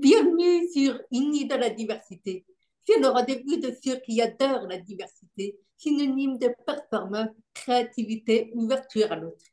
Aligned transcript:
Bienvenue 0.00 0.66
sur 0.72 0.98
Unis 1.12 1.44
dans 1.44 1.58
la 1.58 1.68
diversité. 1.68 2.46
C'est 2.86 2.98
le 2.98 3.08
rendez-vous 3.08 3.56
de 3.56 3.70
ceux 3.84 3.96
qui 3.96 4.22
adorent 4.22 4.66
la 4.66 4.78
diversité, 4.78 5.58
synonyme 5.76 6.38
de 6.38 6.48
performance, 6.64 7.28
créativité, 7.52 8.50
ouverture 8.54 9.12
à 9.12 9.16
l'autre. 9.16 9.44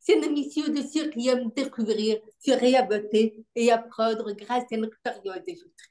C'est 0.00 0.18
une 0.18 0.32
mission 0.32 0.66
de 0.66 0.82
ceux 0.82 1.08
qui 1.10 1.28
aiment 1.28 1.52
découvrir, 1.54 2.18
se 2.44 2.50
réinventer 2.50 3.44
et 3.54 3.70
apprendre 3.70 4.32
grâce 4.32 4.64
à 4.72 4.76
l'expérience 4.76 5.44
des 5.46 5.62
autres. 5.62 5.84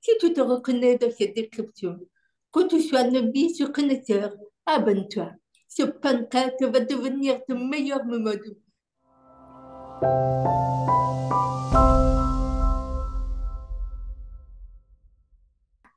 Si 0.00 0.12
tu 0.20 0.32
te 0.32 0.40
reconnais 0.40 0.96
dans 0.96 1.10
cette 1.10 1.36
description, 1.36 2.00
que 2.50 2.66
tu 2.66 2.80
sois 2.80 3.04
novice 3.04 3.60
ou 3.60 3.70
connaisseur, 3.70 4.34
abonne-toi. 4.64 5.32
Ce 5.68 5.82
podcast 5.82 6.64
va 6.64 6.80
devenir 6.80 7.44
ton 7.46 7.58
meilleur 7.62 8.06
moment 8.06 8.30
de 8.30 8.54
vie. 8.54 8.56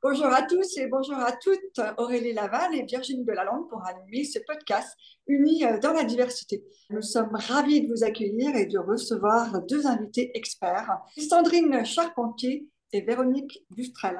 Bonjour 0.03 0.33
à 0.33 0.41
tous 0.41 0.77
et 0.77 0.87
bonjour 0.87 1.17
à 1.17 1.31
toutes, 1.31 1.79
Aurélie 1.99 2.33
Laval 2.33 2.73
et 2.73 2.81
Virginie 2.85 3.23
Delalande 3.23 3.69
pour 3.69 3.85
animer 3.85 4.23
ce 4.23 4.39
podcast 4.39 4.97
Unis 5.27 5.63
dans 5.79 5.93
la 5.93 6.03
diversité. 6.03 6.63
Nous 6.89 7.03
sommes 7.03 7.35
ravis 7.35 7.83
de 7.83 7.93
vous 7.93 8.03
accueillir 8.03 8.55
et 8.55 8.65
de 8.65 8.79
recevoir 8.79 9.61
deux 9.67 9.85
invités 9.85 10.31
experts, 10.33 10.89
Sandrine 11.19 11.85
Charpentier 11.85 12.67
et 12.91 13.01
Véronique 13.01 13.63
Bustrel. 13.69 14.19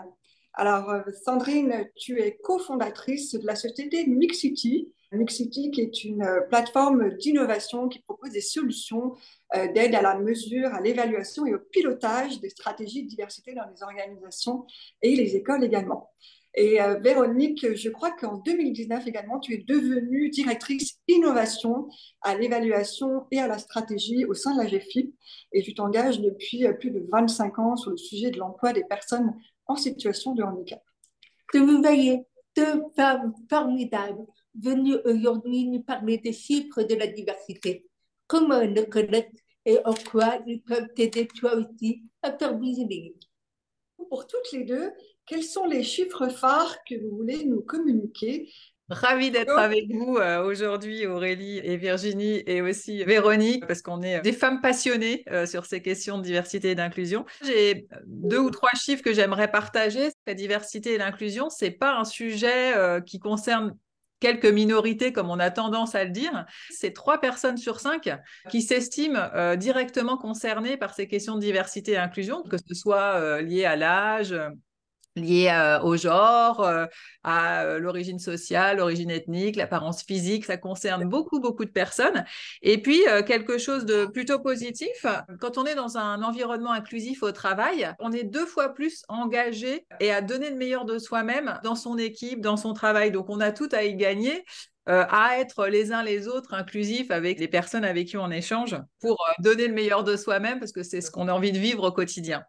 Alors, 0.54 0.92
euh, 0.92 1.02
Sandrine, 1.26 1.90
tu 1.96 2.22
es 2.22 2.38
cofondatrice 2.44 3.34
de 3.34 3.48
la 3.48 3.56
société 3.56 4.06
Mixity. 4.06 4.94
Qui 5.12 5.72
est 5.78 6.06
une 6.06 6.24
euh, 6.24 6.40
plateforme 6.42 7.18
d'innovation 7.18 7.90
qui 7.90 8.00
propose 8.00 8.32
des 8.32 8.40
solutions 8.40 9.14
euh, 9.56 9.70
d'aide 9.74 9.94
à 9.94 10.02
la 10.02 10.18
mesure, 10.18 10.74
à 10.74 10.80
l'évaluation 10.80 11.46
et 11.46 11.54
au 11.54 11.60
pilotage 11.60 12.40
des 12.40 12.50
stratégies 12.50 13.04
de 13.04 13.10
diversité 13.10 13.54
dans 13.54 13.66
les 13.66 13.84
organisations 13.84 14.66
et 15.02 15.14
les 15.14 15.36
écoles 15.36 15.66
également. 15.66 16.12
Et 16.54 16.80
Véronique, 17.00 17.76
je 17.76 17.90
crois 17.90 18.12
qu'en 18.12 18.36
2019 18.40 19.08
également, 19.08 19.40
tu 19.40 19.54
es 19.54 19.60
devenue 19.60 20.30
directrice 20.30 21.00
innovation 21.08 21.88
à 22.22 22.36
l'évaluation 22.36 23.26
et 23.32 23.40
à 23.40 23.48
la 23.48 23.58
stratégie 23.58 24.26
au 24.26 24.34
sein 24.34 24.54
de 24.58 24.62
la 24.62 24.68
GFIP. 24.68 25.16
Et 25.54 25.62
tu 25.62 25.74
t'engages 25.74 26.20
depuis 26.20 26.66
plus 26.78 26.92
de 26.92 27.08
25 27.10 27.58
ans 27.58 27.78
sur 27.78 27.92
le 27.92 27.98
sujet 27.98 28.32
de 28.32 28.38
l'emploi 28.38 28.74
des 28.74 28.84
personnes 28.84 29.34
en 29.68 29.78
situation 29.78 30.34
de 30.34 30.44
handicap. 30.44 30.84
Que 31.48 31.58
vous 31.58 31.82
voyez 31.82 32.26
deux 32.58 32.84
femmes 32.98 33.34
formidables 34.54 34.82
venues 34.82 34.98
aujourd'hui 35.06 35.68
nous 35.68 35.84
parler 35.84 36.18
des 36.18 36.34
chiffres 36.34 36.84
de 36.84 36.96
la 36.96 37.08
diversité. 37.08 37.86
Comment 38.28 38.62
le 38.62 38.84
connaître 38.86 39.32
et 39.66 39.78
en 39.86 39.94
quoi 39.94 40.40
ils 40.48 40.62
peuvent 40.62 40.88
t'aider 40.96 41.28
toi 41.28 41.56
aussi 41.56 42.04
à 42.24 42.36
faire 42.38 42.58
Pour 44.10 44.28
toutes 44.28 44.52
les 44.54 44.64
deux, 44.64 44.92
quels 45.26 45.44
sont 45.44 45.66
les 45.66 45.84
chiffres 45.84 46.30
phares 46.30 46.78
que 46.90 46.96
vous 46.96 47.18
voulez 47.18 47.46
nous 47.46 47.62
communiquer? 47.62 48.50
Ravi 48.90 49.32
d'être 49.32 49.58
avec 49.58 49.86
vous 49.90 50.18
euh, 50.18 50.44
aujourd'hui, 50.44 51.06
Aurélie 51.06 51.60
et 51.60 51.78
Virginie, 51.78 52.44
et 52.46 52.62
aussi 52.62 53.06
Véronique, 53.06 53.66
parce 53.66 53.82
qu'on 53.82 54.02
est 54.02 54.20
des 54.20 54.34
femmes 54.34 54.60
passionnées 54.60 55.24
euh, 55.32 55.46
sur 55.46 55.66
ces 55.66 55.82
questions 55.82 56.18
de 56.18 56.24
diversité 56.24 56.72
et 56.72 56.76
d'inclusion. 56.76 57.26
J'ai 57.46 57.88
deux 58.06 58.40
ou 58.40 58.50
trois 58.50 58.72
chiffres 58.76 59.02
que 59.02 59.14
j'aimerais 59.14 59.50
partager. 59.50 60.10
La 60.28 60.34
diversité 60.34 60.96
et 60.96 60.98
l'inclusion, 60.98 61.50
c'est 61.50 61.72
pas 61.72 61.96
un 61.96 62.04
sujet 62.04 62.76
euh, 62.76 63.00
qui 63.00 63.20
concerne 63.20 63.78
quelques 64.22 64.46
minorités, 64.46 65.12
comme 65.12 65.30
on 65.30 65.40
a 65.40 65.52
tendance 65.52 65.96
à 65.96 66.06
le 66.06 66.12
dire, 66.12 66.46
c'est 66.70 66.94
trois 66.94 67.20
personnes 67.20 67.58
sur 67.58 67.82
cinq 67.82 68.10
qui 68.50 68.62
s'estiment 68.62 69.56
directement 69.58 70.18
concernées 70.18 70.78
par 70.78 70.94
ces 70.94 71.08
questions 71.08 71.36
de 71.36 71.42
diversité 71.42 71.92
et 71.92 71.98
inclusion, 71.98 72.44
que 72.44 72.56
ce 72.58 72.74
soit 72.74 73.42
lié 73.42 73.66
à 73.66 73.76
l'âge, 73.76 74.34
liées 75.16 75.50
euh, 75.52 75.82
au 75.82 75.98
genre, 75.98 76.62
euh, 76.62 76.86
à 77.24 77.64
euh, 77.64 77.80
l'origine 77.80 78.20
sociale, 78.20 78.78
l'origine 78.78 79.12
ethnique, 79.12 79.56
l'apparence 79.56 80.04
physique. 80.04 80.46
Ça 80.46 80.58
concerne 80.58 81.06
beaucoup, 81.06 81.40
beaucoup 81.40 81.66
de 81.66 81.72
personnes. 81.72 82.26
Et 82.62 82.82
puis, 82.82 83.02
quelque 83.28 83.58
chose 83.58 83.86
de 83.86 84.06
plutôt 84.06 84.40
positif, 84.40 85.06
quand 85.40 85.58
on 85.58 85.66
est 85.66 85.76
dans 85.76 85.98
un 85.98 86.22
environnement 86.24 86.72
inclusif 86.72 87.24
au 87.24 87.32
travail, 87.32 87.94
on 88.00 88.12
est 88.12 88.24
deux 88.24 88.46
fois 88.46 88.74
plus 88.74 89.04
engagé 89.08 89.86
et 90.00 90.12
à 90.12 90.22
donner 90.22 90.50
le 90.50 90.56
meilleur 90.56 90.86
de 90.86 90.98
soi-même 90.98 91.60
dans 91.64 91.76
son 91.76 91.98
équipe, 91.98 92.42
dans 92.42 92.58
son 92.58 92.74
travail. 92.74 93.12
Donc, 93.12 93.30
on 93.30 93.40
a 93.40 93.52
tout 93.52 93.70
à 93.72 93.84
y 93.84 93.96
gagner. 93.96 94.44
Euh, 94.92 95.06
à 95.10 95.40
être 95.40 95.68
les 95.68 95.94
uns 95.94 96.04
les 96.04 96.28
autres 96.28 96.54
inclusifs 96.54 97.12
avec 97.12 97.40
les 97.40 97.48
personnes 97.48 97.86
avec 97.86 98.10
qui 98.10 98.18
on 98.18 98.30
échange 98.30 98.76
pour 99.00 99.14
euh, 99.30 99.42
donner 99.42 99.68
le 99.68 99.74
meilleur 99.74 100.04
de 100.04 100.18
soi-même 100.18 100.60
parce 100.60 100.74
que 100.74 100.84
c'est 100.84 101.00
ce 101.00 101.10
qu'on 101.10 101.30
a 101.30 101.34
envie 101.34 101.54
de 101.54 101.58
vivre 101.58 101.88
au 101.88 101.92
quotidien. 101.94 102.44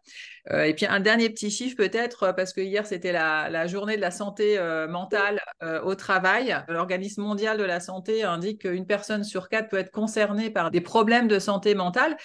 Euh, 0.51 0.63
et 0.63 0.73
puis 0.73 0.85
un 0.85 0.99
dernier 0.99 1.29
petit 1.29 1.49
chiffre 1.49 1.77
peut-être 1.77 2.33
parce 2.35 2.51
que 2.51 2.59
hier 2.59 2.85
c'était 2.85 3.13
la, 3.13 3.67
journée 3.67 3.95
de 3.95 4.01
la 4.01 4.11
santé 4.11 4.59
mentale 4.89 5.39
au 5.85 5.95
travail. 5.95 6.57
L'Organisme 6.67 7.21
mondial 7.21 7.57
de 7.57 7.63
la 7.63 7.79
santé 7.79 8.23
indique 8.23 8.63
qu'une 8.63 8.85
personne 8.85 9.23
sur 9.23 9.47
quatre 9.47 9.69
peut 9.69 9.77
être 9.77 9.91
concernée 9.91 10.49
par 10.49 10.69
des 10.69 10.81
problèmes 10.81 11.29
de 11.29 11.39
santé 11.39 11.75
mentale. 11.75 12.17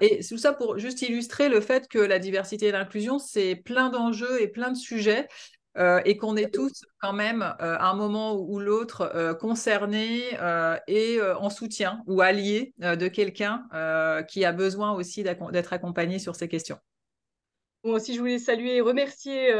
et 0.00 0.20
tout 0.26 0.38
ça 0.38 0.54
pour 0.54 0.78
juste 0.78 1.02
illustrer 1.02 1.50
le 1.50 1.60
fait 1.60 1.88
que 1.88 1.98
la 1.98 2.18
diversité 2.18 2.66
et 2.66 2.72
l'inclusion 2.72 3.18
c'est 3.18 3.54
plein 3.54 3.90
d'enjeux 3.90 4.40
et 4.40 4.48
plein 4.48 4.70
de 4.70 4.76
sujets. 4.76 5.28
Euh, 5.78 6.00
et 6.04 6.16
qu'on 6.16 6.36
est 6.36 6.52
tous 6.52 6.84
quand 7.00 7.12
même 7.12 7.42
euh, 7.42 7.76
à 7.78 7.90
un 7.90 7.94
moment 7.94 8.34
ou 8.34 8.58
l'autre 8.58 9.12
euh, 9.14 9.32
concernés 9.32 10.22
et 10.88 11.20
en 11.22 11.50
soutien 11.50 12.02
ou 12.06 12.20
alliés 12.20 12.74
de 12.78 13.08
quelqu'un 13.08 13.68
qui 14.28 14.44
a 14.44 14.52
besoin 14.52 14.92
aussi 14.92 15.22
d'être 15.22 15.72
accompagné 15.72 16.18
sur 16.18 16.36
ces 16.36 16.48
questions. 16.48 16.78
Moi 17.84 17.96
aussi, 17.96 18.14
je 18.14 18.20
voulais 18.20 18.38
saluer 18.38 18.76
et 18.76 18.80
remercier 18.80 19.52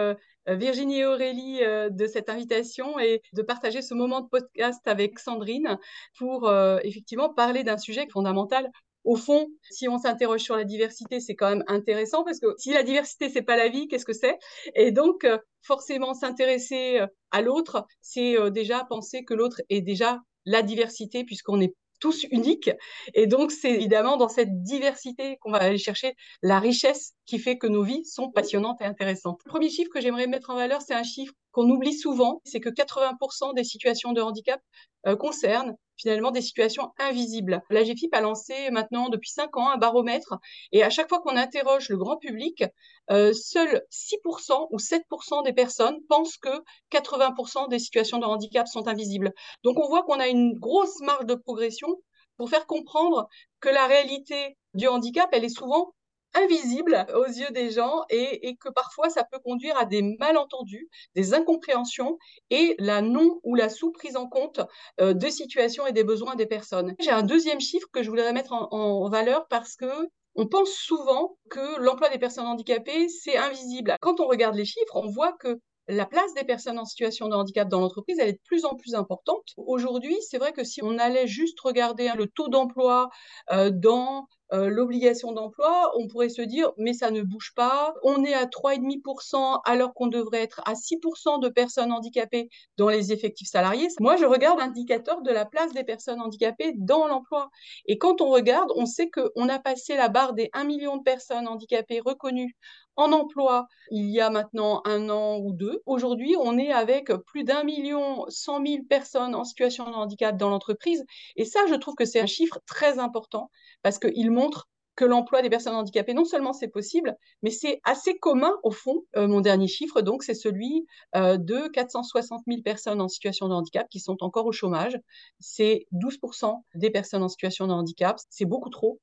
Virginie 0.46 1.00
et 1.00 1.06
Aurélie 1.06 1.60
de 1.90 2.06
cette 2.06 2.28
invitation 2.28 2.98
et 2.98 3.22
de 3.32 3.42
partager 3.42 3.82
ce 3.82 3.94
moment 3.94 4.20
de 4.20 4.28
podcast 4.28 4.86
avec 4.86 5.18
Sandrine 5.18 5.78
pour 6.16 6.52
effectivement 6.82 7.32
parler 7.32 7.64
d'un 7.64 7.78
sujet 7.78 8.06
fondamental 8.10 8.70
au 9.04 9.16
fond, 9.16 9.48
si 9.70 9.88
on 9.88 9.98
s'interroge 9.98 10.41
sur 10.41 10.56
la 10.56 10.64
diversité, 10.64 11.20
c'est 11.20 11.34
quand 11.34 11.48
même 11.48 11.64
intéressant 11.66 12.25
parce 12.25 12.41
que 12.41 12.54
si 12.59 12.72
la 12.72 12.82
diversité, 12.82 13.28
c'est 13.28 13.42
pas 13.42 13.56
la 13.56 13.69
vie, 13.69 13.88
qu'est-ce 13.88 14.04
que 14.04 14.12
c'est? 14.12 14.38
Et 14.75 14.92
donc, 14.92 15.25
euh, 15.25 15.38
forcément, 15.62 16.14
s'intéresser 16.14 17.00
euh, 17.00 17.06
à 17.31 17.42
l'autre, 17.42 17.86
c'est 18.00 18.38
euh, 18.38 18.50
déjà 18.50 18.84
penser 18.84 19.25
que 19.25 19.34
l'autre 19.34 19.62
est 19.70 19.81
déjà 19.81 20.20
la 20.44 20.62
diversité 20.62 21.25
puisqu'on 21.25 21.60
est 21.60 21.75
tous 22.00 22.26
uniques. 22.31 22.70
Et 23.14 23.26
donc, 23.26 23.50
c'est 23.50 23.70
évidemment 23.70 24.16
dans 24.16 24.28
cette 24.28 24.62
diversité 24.62 25.36
qu'on 25.41 25.50
va 25.50 25.59
aller 25.59 25.78
chercher 25.78 26.15
la 26.42 26.60
richesse 26.60 27.15
qui 27.26 27.38
fait 27.38 27.59
que 27.59 27.66
nos 27.66 27.82
vies 27.82 28.04
sont 28.04 28.30
passionnantes 28.30 28.80
et 28.80 28.84
intéressantes. 28.84 29.41
Le 29.47 29.50
premier 29.50 29.69
chiffre 29.69 29.91
que 29.92 30.00
j'aimerais 30.00 30.26
mettre 30.26 30.50
en 30.50 30.54
valeur, 30.54 30.80
c'est 30.80 30.94
un 30.94 31.03
chiffre 31.03 31.32
qu'on 31.58 31.69
oublie 31.70 31.94
souvent, 31.94 32.41
c'est 32.44 32.60
que 32.60 32.69
80% 32.69 33.52
des 33.52 33.64
situations 33.64 34.12
de 34.12 34.20
handicap 34.20 34.60
euh, 35.08 35.16
concernent 35.16 35.74
finalement 35.96 36.30
des 36.30 36.41
situations 36.41 36.92
invisibles. 37.00 37.62
La 37.69 37.82
GFIP 37.82 38.14
a 38.14 38.20
lancé 38.20 38.70
maintenant 38.70 39.08
depuis 39.08 39.30
5 39.30 39.56
ans 39.56 39.68
un 39.68 39.76
baromètre 39.76 40.36
et 40.70 40.84
à 40.84 40.91
chaque 40.91 41.08
fois 41.08 41.18
qu'on 41.18 41.36
interroge 41.36 41.88
le 41.88 41.97
grand 41.97 42.16
public, 42.16 42.62
euh, 43.10 43.32
seuls 43.32 43.82
6% 43.91 44.68
ou 44.70 44.78
7% 44.78 45.42
des 45.42 45.52
personnes 45.52 45.98
pensent 46.08 46.36
que 46.36 46.62
80% 46.92 47.68
des 47.68 47.80
situations 47.80 48.18
de 48.18 48.24
handicap 48.24 48.68
sont 48.68 48.86
invisibles. 48.86 49.32
Donc 49.64 49.80
on 49.80 49.88
voit 49.88 50.04
qu'on 50.04 50.20
a 50.20 50.28
une 50.28 50.56
grosse 50.60 51.00
marge 51.00 51.26
de 51.26 51.34
progression 51.34 51.88
pour 52.36 52.50
faire 52.50 52.66
comprendre 52.66 53.26
que 53.58 53.68
la 53.68 53.88
réalité 53.88 54.56
du 54.74 54.86
handicap, 54.86 55.28
elle 55.32 55.44
est 55.44 55.48
souvent 55.48 55.92
invisible 56.34 57.06
aux 57.15 57.27
yeux 57.27 57.50
des 57.50 57.71
gens 57.71 58.05
et, 58.11 58.56
que 58.56 58.69
parfois 58.69 59.11
ça 59.11 59.25
peut 59.25 59.39
conduire 59.39 59.77
à 59.77 59.84
des 59.84 60.03
malentendus, 60.19 60.89
des 61.15 61.34
incompréhensions 61.34 62.19
et 62.50 62.75
la 62.78 63.03
non 63.03 63.41
ou 63.43 63.55
la 63.55 63.69
sous-prise 63.69 64.16
en 64.16 64.28
compte 64.28 64.61
euh, 65.00 65.15
de 65.15 65.28
situations 65.28 65.87
et 65.87 65.93
des 65.93 66.05
besoins 66.05 66.37
des 66.37 66.47
personnes. 66.47 66.94
J'ai 66.99 67.11
un 67.11 67.22
deuxième 67.22 67.61
chiffre 67.61 67.89
que 67.93 68.03
je 68.03 68.11
voudrais 68.11 68.33
mettre 68.33 68.53
en, 68.53 69.09
valeur 69.09 69.47
parce 69.49 69.77
que 69.77 70.09
on 70.34 70.47
pense 70.47 70.71
souvent 70.71 71.37
que 71.50 71.81
l'emploi 71.81 72.11
des 72.11 72.19
personnes 72.19 72.47
handicapées, 72.47 73.09
c'est 73.09 73.37
invisible. 73.37 73.97
Quand 74.01 74.21
on 74.21 74.27
regarde 74.27 74.54
les 74.54 74.65
chiffres, 74.65 74.95
on 74.95 75.09
voit 75.09 75.33
que 75.33 75.59
la 75.89 76.04
place 76.07 76.34
des 76.34 76.45
personnes 76.45 76.78
en 76.78 76.84
situation 76.84 77.28
de 77.28 77.34
handicap 77.34 77.69
dans 77.69 77.81
l'entreprise, 77.81 78.19
elle 78.19 78.28
est 78.28 78.33
de 78.34 78.42
plus 78.45 78.65
en 78.65 78.74
plus 78.77 78.95
importante. 78.95 79.54
Aujourd'hui, 79.57 80.16
c'est 80.21 80.39
vrai 80.39 80.53
que 80.53 80.63
si 80.63 80.83
on 80.83 80.98
allait 80.98 81.27
juste 81.27 81.59
regarder 81.60 82.10
le 82.15 82.27
taux 82.27 82.48
d'emploi 82.48 83.09
euh, 83.51 83.71
dans 83.71 84.28
euh, 84.53 84.68
l'obligation 84.68 85.33
d'emploi, 85.33 85.92
on 85.97 86.09
pourrait 86.09 86.28
se 86.28 86.42
dire, 86.42 86.72
mais 86.78 86.92
ça 86.92 87.10
ne 87.10 87.22
bouge 87.22 87.53
pas. 87.54 87.95
On 88.03 88.24
est 88.24 88.34
à 88.34 88.47
3,5% 88.47 89.60
alors 89.65 89.95
qu'on 89.95 90.06
devrait 90.06 90.42
être 90.42 90.62
à 90.66 90.74
6% 90.74 91.39
de 91.39 91.48
personnes 91.48 91.92
handicapées 91.92 92.48
dans 92.77 92.89
les 92.89 93.12
effectifs 93.12 93.48
salariés. 93.48 93.89
Moi, 94.00 94.16
je 94.16 94.24
regarde 94.24 94.59
l'indicateur 94.59 95.22
de 95.22 95.30
la 95.30 95.45
place 95.45 95.72
des 95.72 95.84
personnes 95.84 96.21
handicapées 96.21 96.72
dans 96.77 97.06
l'emploi. 97.06 97.50
Et 97.86 97.98
quand 97.98 98.21
on 98.21 98.30
regarde, 98.30 98.71
on 98.74 98.86
sait 98.86 99.10
qu'on 99.10 99.48
a 99.48 99.59
passé 99.59 99.97
la 99.97 100.09
barre 100.09 100.33
des 100.33 100.50
1 100.53 100.65
million 100.65 100.97
de 100.97 101.03
personnes 101.03 101.47
handicapées 101.47 102.00
reconnues 102.00 102.56
en 102.98 103.12
emploi 103.12 103.68
il 103.91 104.10
y 104.10 104.21
a 104.21 104.28
maintenant 104.28 104.83
un 104.84 105.09
an 105.09 105.39
ou 105.39 105.53
deux. 105.53 105.80
Aujourd'hui, 105.86 106.34
on 106.39 106.59
est 106.59 106.72
avec 106.72 107.12
plus 107.27 107.45
d'un 107.45 107.62
million 107.62 108.27
cent 108.28 108.59
mille 108.60 108.86
personnes 108.86 109.36
en 109.36 109.45
situation 109.45 109.89
de 109.89 109.95
handicap 109.95 110.36
dans 110.36 110.50
l'entreprise. 110.50 111.04
Et 111.36 111.45
ça, 111.45 111.60
je 111.68 111.74
trouve 111.77 111.95
que 111.95 112.04
c'est 112.04 112.21
un 112.21 112.27
chiffre 112.27 112.59
très 112.66 112.98
important 112.98 113.50
parce 113.83 113.98
qu'il 114.00 114.30
montre 114.38 114.68
que 114.98 115.04
l'emploi 115.04 115.42
des 115.42 115.48
personnes 115.48 115.76
handicapées, 115.76 116.12
non 116.12 116.24
seulement 116.24 116.52
c'est 116.52 116.68
possible, 116.68 117.16
mais 117.42 117.50
c'est 117.50 117.80
assez 117.84 118.18
commun 118.18 118.52
au 118.64 118.72
fond. 118.72 119.04
Euh, 119.16 119.28
mon 119.28 119.40
dernier 119.40 119.68
chiffre, 119.68 120.00
donc, 120.00 120.24
c'est 120.24 120.34
celui 120.34 120.86
euh, 121.14 121.36
de 121.36 121.68
460 121.68 122.42
000 122.48 122.62
personnes 122.62 123.00
en 123.00 123.06
situation 123.06 123.48
de 123.48 123.54
handicap 123.54 123.88
qui 123.88 124.00
sont 124.00 124.16
encore 124.24 124.46
au 124.46 124.52
chômage. 124.52 124.98
C'est 125.38 125.86
12% 125.92 126.52
des 126.74 126.90
personnes 126.90 127.22
en 127.22 127.28
situation 127.28 127.68
de 127.68 127.72
handicap. 127.72 128.18
C'est 128.28 128.44
beaucoup 128.44 128.70
trop. 128.70 129.00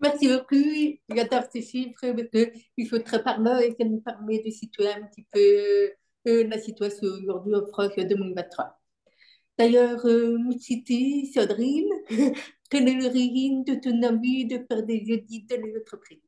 Merci 0.00 0.28
beaucoup. 0.28 0.54
J'adore 1.08 1.44
ces 1.50 1.62
chiffres 1.62 2.12
parce 2.12 2.52
qu'ils 2.76 2.86
sont 2.86 3.02
très 3.02 3.22
parlants 3.22 3.58
et 3.58 3.74
ça 3.78 3.86
nous 3.86 4.00
permet 4.00 4.42
de 4.42 4.50
situer 4.50 4.88
un 4.88 5.06
petit 5.06 5.26
peu 5.32 5.40
euh, 6.28 6.46
la 6.46 6.58
situation 6.58 7.08
aujourd'hui 7.08 7.54
en 7.54 7.66
France 7.66 7.92
en 7.96 8.04
2023. 8.04 8.78
D'ailleurs, 9.58 10.06
euh, 10.06 10.38
quelle 12.70 12.88
est 12.88 13.00
l'origine 13.00 13.64
de 13.64 13.74
ton 13.74 14.02
envie 14.04 14.46
de 14.46 14.58
faire 14.68 14.84
des 14.84 15.02
audits 15.12 15.46
dans 15.48 15.60
les 15.60 15.76
entreprises 15.76 16.27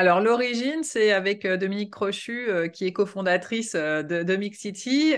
alors, 0.00 0.22
l'origine, 0.22 0.82
c'est 0.82 1.12
avec 1.12 1.44
euh, 1.44 1.58
Dominique 1.58 1.92
Crochu, 1.92 2.48
euh, 2.48 2.68
qui 2.68 2.86
est 2.86 2.92
cofondatrice 2.94 3.74
euh, 3.74 4.02
de, 4.02 4.22
de 4.22 4.36
Mix 4.36 4.58
City. 4.58 5.12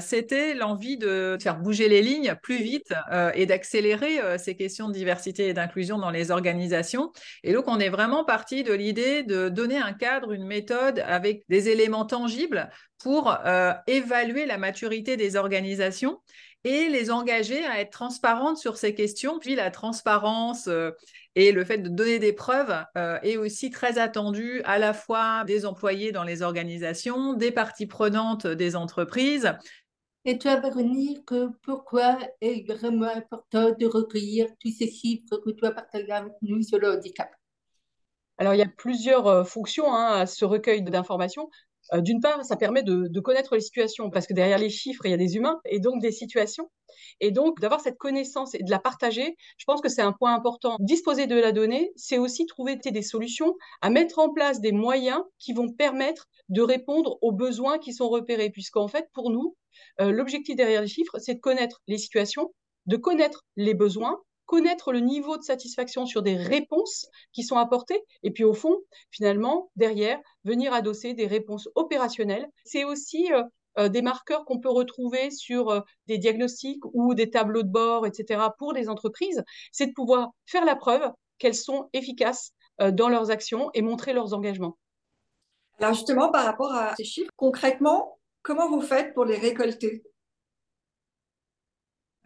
C'était 0.00 0.54
l'envie 0.54 0.96
de 0.96 1.36
faire 1.40 1.58
bouger 1.58 1.88
les 1.88 2.02
lignes 2.02 2.36
plus 2.40 2.58
vite 2.58 2.94
et 3.34 3.46
d'accélérer 3.46 4.38
ces 4.38 4.54
questions 4.54 4.86
de 4.86 4.92
diversité 4.92 5.48
et 5.48 5.54
d'inclusion 5.54 5.98
dans 5.98 6.10
les 6.10 6.30
organisations. 6.30 7.10
Et 7.42 7.52
donc, 7.52 7.64
on 7.66 7.80
est 7.80 7.88
vraiment 7.88 8.24
parti 8.24 8.62
de 8.62 8.72
l'idée 8.72 9.24
de 9.24 9.48
donner 9.48 9.78
un 9.78 9.92
cadre, 9.92 10.30
une 10.30 10.46
méthode 10.46 11.02
avec 11.04 11.42
des 11.48 11.68
éléments 11.68 12.04
tangibles 12.04 12.70
pour 13.02 13.36
évaluer 13.86 14.46
la 14.46 14.58
maturité 14.58 15.16
des 15.16 15.34
organisations 15.34 16.20
et 16.64 16.88
les 16.88 17.10
engager 17.10 17.64
à 17.64 17.80
être 17.80 17.90
transparentes 17.90 18.58
sur 18.58 18.76
ces 18.76 18.94
questions. 18.94 19.38
Puis 19.38 19.54
la 19.54 19.70
transparence 19.70 20.68
et 21.38 21.52
le 21.52 21.64
fait 21.64 21.78
de 21.78 21.88
donner 21.88 22.18
des 22.18 22.32
preuves 22.32 22.84
euh, 22.96 23.16
est 23.22 23.36
aussi 23.36 23.70
très 23.70 23.98
attendu 23.98 24.60
à 24.64 24.80
la 24.80 24.92
fois 24.92 25.44
des 25.44 25.66
employés 25.66 26.10
dans 26.10 26.24
les 26.24 26.42
organisations, 26.42 27.34
des 27.34 27.52
parties 27.52 27.86
prenantes 27.86 28.48
des 28.48 28.74
entreprises. 28.74 29.52
Et 30.24 30.36
tu 30.36 30.48
vas 30.48 30.60
revenir 30.60 31.24
que 31.24 31.50
pourquoi 31.62 32.18
est 32.40 32.68
vraiment 32.68 33.06
important 33.14 33.70
de 33.70 33.86
recueillir 33.86 34.48
tous 34.58 34.72
ces 34.76 34.90
chiffres 34.90 35.36
que 35.36 35.50
tu 35.50 35.64
as 35.64 35.70
partagés 35.70 36.10
avec 36.10 36.32
nous 36.42 36.60
sur 36.60 36.80
le 36.80 36.90
handicap? 36.90 37.30
Alors, 38.38 38.54
il 38.54 38.58
y 38.58 38.62
a 38.62 38.70
plusieurs 38.76 39.28
euh, 39.28 39.44
fonctions 39.44 39.94
hein, 39.94 40.14
à 40.14 40.26
ce 40.26 40.44
recueil 40.44 40.82
d'informations. 40.82 41.50
Euh, 41.92 42.00
d'une 42.00 42.20
part, 42.20 42.44
ça 42.44 42.56
permet 42.56 42.82
de, 42.82 43.20
connaître 43.20 43.54
les 43.54 43.60
situations, 43.60 44.10
parce 44.10 44.26
que 44.26 44.34
derrière 44.34 44.58
les 44.58 44.70
chiffres, 44.70 45.04
il 45.04 45.10
y 45.10 45.14
a 45.14 45.18
des 45.18 45.36
humains 45.36 45.60
et 45.64 45.80
donc 45.80 46.00
des 46.00 46.12
situations. 46.12 46.70
Et 47.20 47.30
donc, 47.30 47.60
d'avoir 47.60 47.80
cette 47.80 47.98
connaissance 47.98 48.54
et 48.54 48.62
de 48.62 48.70
la 48.70 48.78
partager, 48.78 49.36
je 49.56 49.64
pense 49.64 49.80
que 49.80 49.88
c'est 49.88 50.02
un 50.02 50.12
point 50.12 50.34
important. 50.34 50.76
Disposer 50.80 51.26
de 51.26 51.36
la 51.36 51.52
donnée, 51.52 51.92
c'est 51.96 52.18
aussi 52.18 52.46
trouver 52.46 52.76
des 52.76 53.02
solutions 53.02 53.54
à 53.82 53.90
mettre 53.90 54.18
en 54.18 54.32
place 54.32 54.60
des 54.60 54.72
moyens 54.72 55.22
qui 55.38 55.52
vont 55.52 55.70
permettre 55.70 56.26
de 56.48 56.62
répondre 56.62 57.18
aux 57.20 57.32
besoins 57.32 57.78
qui 57.78 57.92
sont 57.92 58.08
repérés. 58.08 58.50
Puisqu'en 58.50 58.88
fait, 58.88 59.08
pour 59.12 59.30
nous, 59.30 59.56
euh, 60.00 60.10
l'objectif 60.10 60.56
derrière 60.56 60.82
les 60.82 60.88
chiffres, 60.88 61.18
c'est 61.18 61.34
de 61.34 61.40
connaître 61.40 61.82
les 61.86 61.98
situations, 61.98 62.52
de 62.86 62.96
connaître 62.96 63.44
les 63.56 63.74
besoins 63.74 64.18
connaître 64.48 64.92
le 64.92 65.00
niveau 65.00 65.36
de 65.36 65.42
satisfaction 65.42 66.06
sur 66.06 66.22
des 66.22 66.34
réponses 66.34 67.06
qui 67.32 67.44
sont 67.44 67.58
apportées, 67.58 68.02
et 68.22 68.30
puis 68.32 68.44
au 68.44 68.54
fond, 68.54 68.78
finalement, 69.10 69.70
derrière, 69.76 70.18
venir 70.44 70.72
adosser 70.72 71.12
des 71.12 71.26
réponses 71.26 71.68
opérationnelles. 71.74 72.48
C'est 72.64 72.84
aussi 72.84 73.30
euh, 73.30 73.44
euh, 73.78 73.88
des 73.90 74.00
marqueurs 74.00 74.46
qu'on 74.46 74.58
peut 74.58 74.70
retrouver 74.70 75.30
sur 75.30 75.68
euh, 75.68 75.80
des 76.06 76.16
diagnostics 76.16 76.82
ou 76.94 77.14
des 77.14 77.30
tableaux 77.30 77.62
de 77.62 77.68
bord, 77.68 78.06
etc., 78.06 78.40
pour 78.58 78.72
les 78.72 78.88
entreprises, 78.88 79.44
c'est 79.70 79.88
de 79.88 79.92
pouvoir 79.92 80.30
faire 80.46 80.64
la 80.64 80.76
preuve 80.76 81.12
qu'elles 81.38 81.54
sont 81.54 81.88
efficaces 81.92 82.52
dans 82.92 83.08
leurs 83.08 83.30
actions 83.32 83.70
et 83.74 83.82
montrer 83.82 84.12
leurs 84.12 84.34
engagements. 84.34 84.78
Alors 85.78 85.94
justement, 85.94 86.30
par 86.30 86.44
rapport 86.44 86.72
à 86.72 86.94
ces 86.96 87.04
chiffres, 87.04 87.30
concrètement, 87.36 88.18
comment 88.42 88.68
vous 88.68 88.80
faites 88.80 89.14
pour 89.14 89.24
les 89.24 89.36
récolter? 89.36 90.04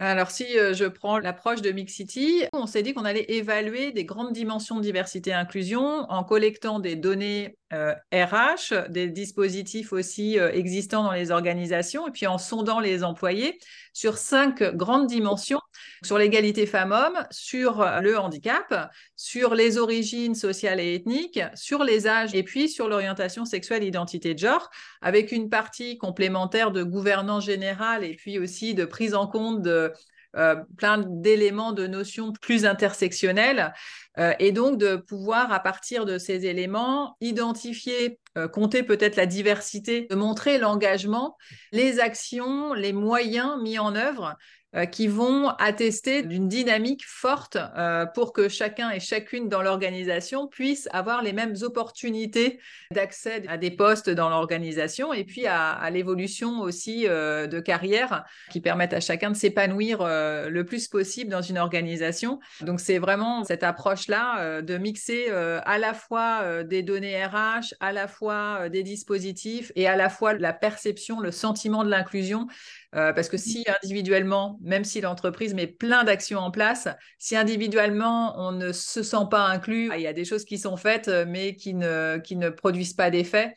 Alors, 0.08 0.30
si 0.30 0.58
euh, 0.58 0.74
je 0.74 0.84
prends 0.84 1.18
l'approche 1.18 1.62
de 1.62 1.70
Mixity, 1.70 2.44
on 2.52 2.66
s'est 2.66 2.82
dit 2.82 2.92
qu'on 2.92 3.04
allait 3.04 3.26
évaluer 3.28 3.92
des 3.92 4.04
grandes 4.04 4.32
dimensions 4.32 4.76
de 4.76 4.82
diversité 4.82 5.30
et 5.30 5.34
inclusion 5.34 5.80
en 6.10 6.24
collectant 6.24 6.80
des 6.80 6.96
données 6.96 7.56
RH, 7.72 8.72
euh, 8.72 8.88
des 8.88 9.08
dispositifs 9.08 9.92
aussi 9.92 10.38
euh, 10.38 10.50
existants 10.52 11.04
dans 11.04 11.12
les 11.12 11.30
organisations, 11.30 12.08
et 12.08 12.10
puis 12.10 12.26
en 12.26 12.38
sondant 12.38 12.80
les 12.80 13.04
employés 13.04 13.58
sur 13.92 14.18
cinq 14.18 14.62
grandes 14.62 15.06
dimensions, 15.06 15.60
sur 16.04 16.18
l'égalité 16.18 16.66
femmes-hommes, 16.66 17.26
sur 17.30 17.84
le 18.00 18.18
handicap, 18.18 18.90
sur 19.16 19.54
les 19.54 19.78
origines 19.78 20.34
sociales 20.34 20.80
et 20.80 20.94
ethniques, 20.94 21.40
sur 21.54 21.84
les 21.84 22.06
âges, 22.06 22.34
et 22.34 22.42
puis 22.42 22.68
sur 22.68 22.88
l'orientation 22.88 23.44
sexuelle, 23.44 23.84
identité 23.84 24.34
de 24.34 24.38
genre, 24.38 24.70
avec 25.00 25.32
une 25.32 25.48
partie 25.48 25.98
complémentaire 25.98 26.70
de 26.70 26.82
gouvernance 26.82 27.44
générale 27.44 28.04
et 28.04 28.14
puis 28.14 28.38
aussi 28.38 28.74
de 28.74 28.84
prise 28.84 29.14
en 29.14 29.26
compte 29.26 29.62
de 29.62 29.92
euh, 30.34 30.56
plein 30.78 30.96
d'éléments, 30.96 31.72
de 31.72 31.86
notions 31.86 32.32
plus 32.32 32.64
intersectionnelles, 32.64 33.74
euh, 34.18 34.32
et 34.38 34.50
donc 34.50 34.78
de 34.78 34.96
pouvoir, 34.96 35.52
à 35.52 35.60
partir 35.60 36.06
de 36.06 36.16
ces 36.16 36.46
éléments, 36.46 37.16
identifier, 37.20 38.18
euh, 38.38 38.48
compter 38.48 38.82
peut-être 38.82 39.16
la 39.16 39.26
diversité, 39.26 40.06
de 40.08 40.14
montrer 40.14 40.56
l'engagement, 40.56 41.36
les 41.70 42.00
actions, 42.00 42.72
les 42.72 42.94
moyens 42.94 43.60
mis 43.60 43.78
en 43.78 43.94
œuvre 43.94 44.36
euh, 44.74 44.86
qui 44.86 45.06
vont 45.06 45.48
attester 45.58 46.22
d'une 46.22 46.48
dynamique 46.48 47.04
forte 47.06 47.58
euh, 47.76 48.06
pour 48.06 48.32
que 48.32 48.48
chacun 48.48 48.88
et 48.88 49.00
chacune 49.00 49.50
dans 49.50 49.60
l'organisation 49.60 50.46
puisse 50.46 50.88
avoir 50.92 51.20
les 51.20 51.34
mêmes 51.34 51.54
opportunités 51.60 52.58
d'accès 52.90 53.42
à 53.48 53.58
des 53.58 53.70
postes 53.70 54.08
dans 54.08 54.30
l'organisation 54.30 55.12
et 55.12 55.24
puis 55.24 55.46
à, 55.46 55.90
l'évolution 55.90 56.60
aussi 56.60 57.06
euh, 57.06 57.46
de 57.46 57.60
carrière 57.60 58.24
qui 58.50 58.62
permettent 58.62 58.94
à 58.94 59.00
chacun 59.00 59.30
de 59.30 59.36
s'épanouir 59.36 60.06
le 60.06 60.62
plus 60.62 60.88
possible 60.88 61.30
dans 61.30 61.42
une 61.42 61.58
organisation. 61.58 62.40
Donc 62.62 62.80
c'est 62.80 62.98
vraiment 62.98 63.44
cette 63.44 63.64
approche-là 63.64 64.62
de 64.62 64.78
mixer 64.78 65.28
à 65.28 65.78
la 65.78 65.92
fois 65.92 66.64
des 66.64 66.82
données 66.82 67.22
RH, 67.24 67.74
à 67.80 67.92
la 67.92 68.08
fois 68.08 68.68
des 68.70 68.82
dispositifs 68.82 69.70
et 69.76 69.86
à 69.86 69.96
la 69.96 70.08
fois 70.08 70.32
la 70.32 70.52
perception, 70.54 71.20
le 71.20 71.30
sentiment 71.30 71.84
de 71.84 71.90
l'inclusion 71.90 72.46
euh, 72.94 73.12
parce 73.12 73.28
que 73.28 73.36
si 73.36 73.64
individuellement, 73.82 74.58
même 74.60 74.84
si 74.84 75.00
l'entreprise 75.00 75.54
met 75.54 75.66
plein 75.66 76.04
d'actions 76.04 76.40
en 76.40 76.50
place, 76.50 76.88
si 77.18 77.36
individuellement 77.36 78.34
on 78.36 78.52
ne 78.52 78.72
se 78.72 79.02
sent 79.02 79.26
pas 79.30 79.46
inclus, 79.46 79.90
il 79.94 80.00
y 80.00 80.06
a 80.06 80.12
des 80.12 80.24
choses 80.24 80.44
qui 80.44 80.58
sont 80.58 80.76
faites 80.76 81.08
euh, 81.08 81.24
mais 81.26 81.56
qui 81.56 81.74
ne, 81.74 82.18
qui 82.18 82.36
ne 82.36 82.50
produisent 82.50 82.94
pas 82.94 83.10
d'effet. 83.10 83.56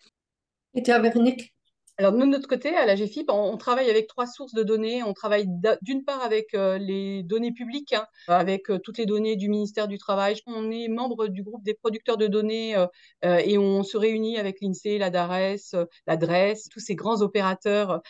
Et 0.73 0.83
toi, 0.83 0.99
Véronique? 0.99 1.54
Alors, 1.97 2.11
de 2.11 2.25
notre 2.25 2.49
côté, 2.49 2.75
à 2.75 2.85
la 2.85 2.95
GFIP, 2.95 3.31
on, 3.31 3.55
travaille 3.55 3.89
avec 3.89 4.07
trois 4.07 4.27
sources 4.27 4.53
de 4.53 4.63
données. 4.63 5.01
On 5.03 5.13
travaille 5.13 5.47
d'une 5.81 6.03
part 6.03 6.21
avec 6.21 6.53
euh, 6.53 6.77
les 6.77 7.23
données 7.23 7.53
publiques, 7.53 7.93
hein, 7.93 8.05
avec 8.27 8.69
euh, 8.69 8.79
toutes 8.79 8.97
les 8.97 9.05
données 9.05 9.37
du 9.37 9.47
ministère 9.47 9.87
du 9.87 9.97
Travail. 9.97 10.35
On 10.45 10.69
est 10.71 10.89
membre 10.89 11.27
du 11.27 11.41
groupe 11.41 11.63
des 11.63 11.73
producteurs 11.73 12.17
de 12.17 12.27
données 12.27 12.75
euh, 12.75 12.87
et 13.21 13.57
on 13.57 13.81
se 13.83 13.95
réunit 13.95 14.37
avec 14.37 14.57
l'INSEE, 14.61 14.97
la 14.97 15.09
DARES, 15.09 15.73
la 16.05 16.17
DRES, 16.17 16.67
tous 16.69 16.81
ces 16.81 16.95
grands 16.95 17.21
opérateurs 17.21 18.01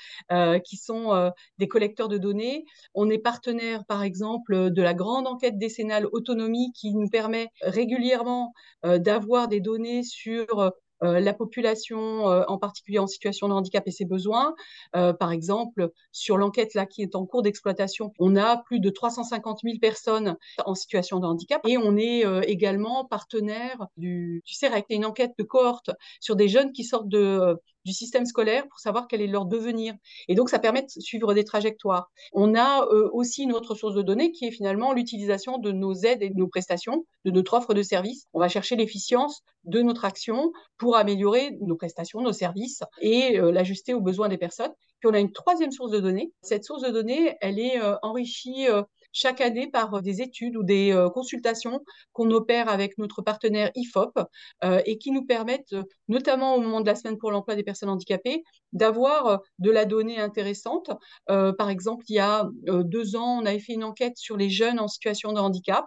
qui 0.63 0.77
sont 0.77 1.31
des 1.57 1.67
collecteurs 1.67 2.07
de 2.07 2.17
données. 2.17 2.65
On 2.93 3.09
est 3.09 3.17
partenaire, 3.19 3.85
par 3.85 4.03
exemple, 4.03 4.71
de 4.71 4.81
la 4.81 4.93
grande 4.93 5.27
enquête 5.27 5.57
décennale 5.57 6.07
autonomie 6.11 6.71
qui 6.73 6.93
nous 6.93 7.09
permet 7.09 7.49
régulièrement 7.61 8.53
d'avoir 8.83 9.47
des 9.47 9.59
données 9.59 10.03
sur 10.03 10.71
euh, 11.03 11.19
la 11.19 11.33
population, 11.33 12.29
euh, 12.29 12.43
en 12.47 12.57
particulier 12.57 12.99
en 12.99 13.07
situation 13.07 13.47
de 13.47 13.53
handicap 13.53 13.83
et 13.87 13.91
ses 13.91 14.05
besoins. 14.05 14.55
Euh, 14.95 15.13
par 15.13 15.31
exemple, 15.31 15.91
sur 16.11 16.37
l'enquête 16.37 16.73
là 16.73 16.85
qui 16.85 17.01
est 17.01 17.15
en 17.15 17.25
cours 17.25 17.41
d'exploitation, 17.41 18.13
on 18.19 18.35
a 18.35 18.57
plus 18.57 18.79
de 18.79 18.89
350 18.89 19.59
000 19.63 19.77
personnes 19.79 20.37
en 20.65 20.75
situation 20.75 21.19
de 21.19 21.25
handicap 21.25 21.61
et 21.67 21.77
on 21.77 21.97
est 21.97 22.23
également 22.47 23.05
partenaire 23.05 23.87
du, 23.97 24.41
du 24.45 24.53
CEREC. 24.53 24.85
une 24.89 25.05
enquête 25.05 25.33
de 25.37 25.43
cohorte 25.43 25.91
sur 26.19 26.35
des 26.35 26.47
jeunes 26.47 26.71
qui 26.71 26.83
sortent 26.83 27.09
de 27.09 27.57
du 27.85 27.93
système 27.93 28.25
scolaire 28.25 28.67
pour 28.67 28.79
savoir 28.79 29.07
quel 29.07 29.21
est 29.21 29.27
leur 29.27 29.45
devenir. 29.45 29.93
Et 30.27 30.35
donc, 30.35 30.49
ça 30.49 30.59
permet 30.59 30.81
de 30.81 30.89
suivre 30.89 31.33
des 31.33 31.43
trajectoires. 31.43 32.09
On 32.33 32.55
a 32.55 32.85
euh, 32.85 33.09
aussi 33.13 33.43
une 33.43 33.53
autre 33.53 33.75
source 33.75 33.95
de 33.95 34.01
données 34.01 34.31
qui 34.31 34.45
est 34.45 34.51
finalement 34.51 34.93
l'utilisation 34.93 35.57
de 35.57 35.71
nos 35.71 35.93
aides 35.93 36.21
et 36.21 36.29
de 36.29 36.35
nos 36.35 36.47
prestations, 36.47 37.05
de 37.23 37.31
notre 37.31 37.53
offre 37.53 37.73
de 37.73 37.83
services. 37.83 38.25
On 38.33 38.39
va 38.39 38.49
chercher 38.49 38.75
l'efficience 38.75 39.41
de 39.63 39.81
notre 39.81 40.05
action 40.05 40.51
pour 40.77 40.97
améliorer 40.97 41.57
nos 41.61 41.75
prestations, 41.75 42.21
nos 42.21 42.33
services 42.33 42.81
et 43.01 43.39
euh, 43.39 43.51
l'ajuster 43.51 43.93
aux 43.93 44.01
besoins 44.01 44.29
des 44.29 44.37
personnes. 44.37 44.71
Puis 44.99 45.09
on 45.09 45.13
a 45.13 45.19
une 45.19 45.31
troisième 45.31 45.71
source 45.71 45.91
de 45.91 45.99
données. 45.99 46.31
Cette 46.41 46.63
source 46.63 46.81
de 46.81 46.89
données, 46.89 47.35
elle 47.41 47.59
est 47.59 47.79
euh, 47.81 47.95
enrichie 48.01 48.67
chaque 49.15 49.41
année 49.41 49.67
par 49.67 49.93
euh, 49.95 50.01
des 50.01 50.21
études 50.21 50.57
ou 50.57 50.63
des 50.63 50.91
euh, 50.91 51.09
consultations 51.09 51.79
qu'on 52.11 52.29
opère 52.31 52.69
avec 52.69 52.97
notre 52.97 53.21
partenaire 53.21 53.71
IFOP 53.73 54.19
euh, 54.63 54.81
et 54.85 54.97
qui 54.97 55.11
nous 55.11 55.25
permettent, 55.25 55.75
notamment 56.09 56.55
au 56.55 56.61
moment 56.61 56.81
de 56.81 56.85
la 56.85 56.95
semaine 56.95 57.17
pour 57.17 57.31
l'emploi 57.31 57.55
des 57.55 57.63
personnes 57.63 57.89
handicapées, 57.89 58.43
d'avoir 58.73 59.39
de 59.59 59.71
la 59.71 59.85
donnée 59.85 60.19
intéressante. 60.19 60.91
par 61.27 61.69
exemple, 61.69 62.03
il 62.09 62.15
y 62.15 62.19
a 62.19 62.49
deux 62.67 63.15
ans, 63.15 63.39
on 63.41 63.45
avait 63.45 63.59
fait 63.59 63.73
une 63.73 63.85
enquête 63.85 64.17
sur 64.17 64.35
les 64.35 64.49
jeunes 64.49 64.79
en 64.79 64.89
situation 64.89 65.31
de 65.31 65.39
handicap 65.39 65.85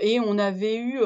et 0.00 0.20
on 0.20 0.36
avait 0.36 0.76
eu 0.76 1.00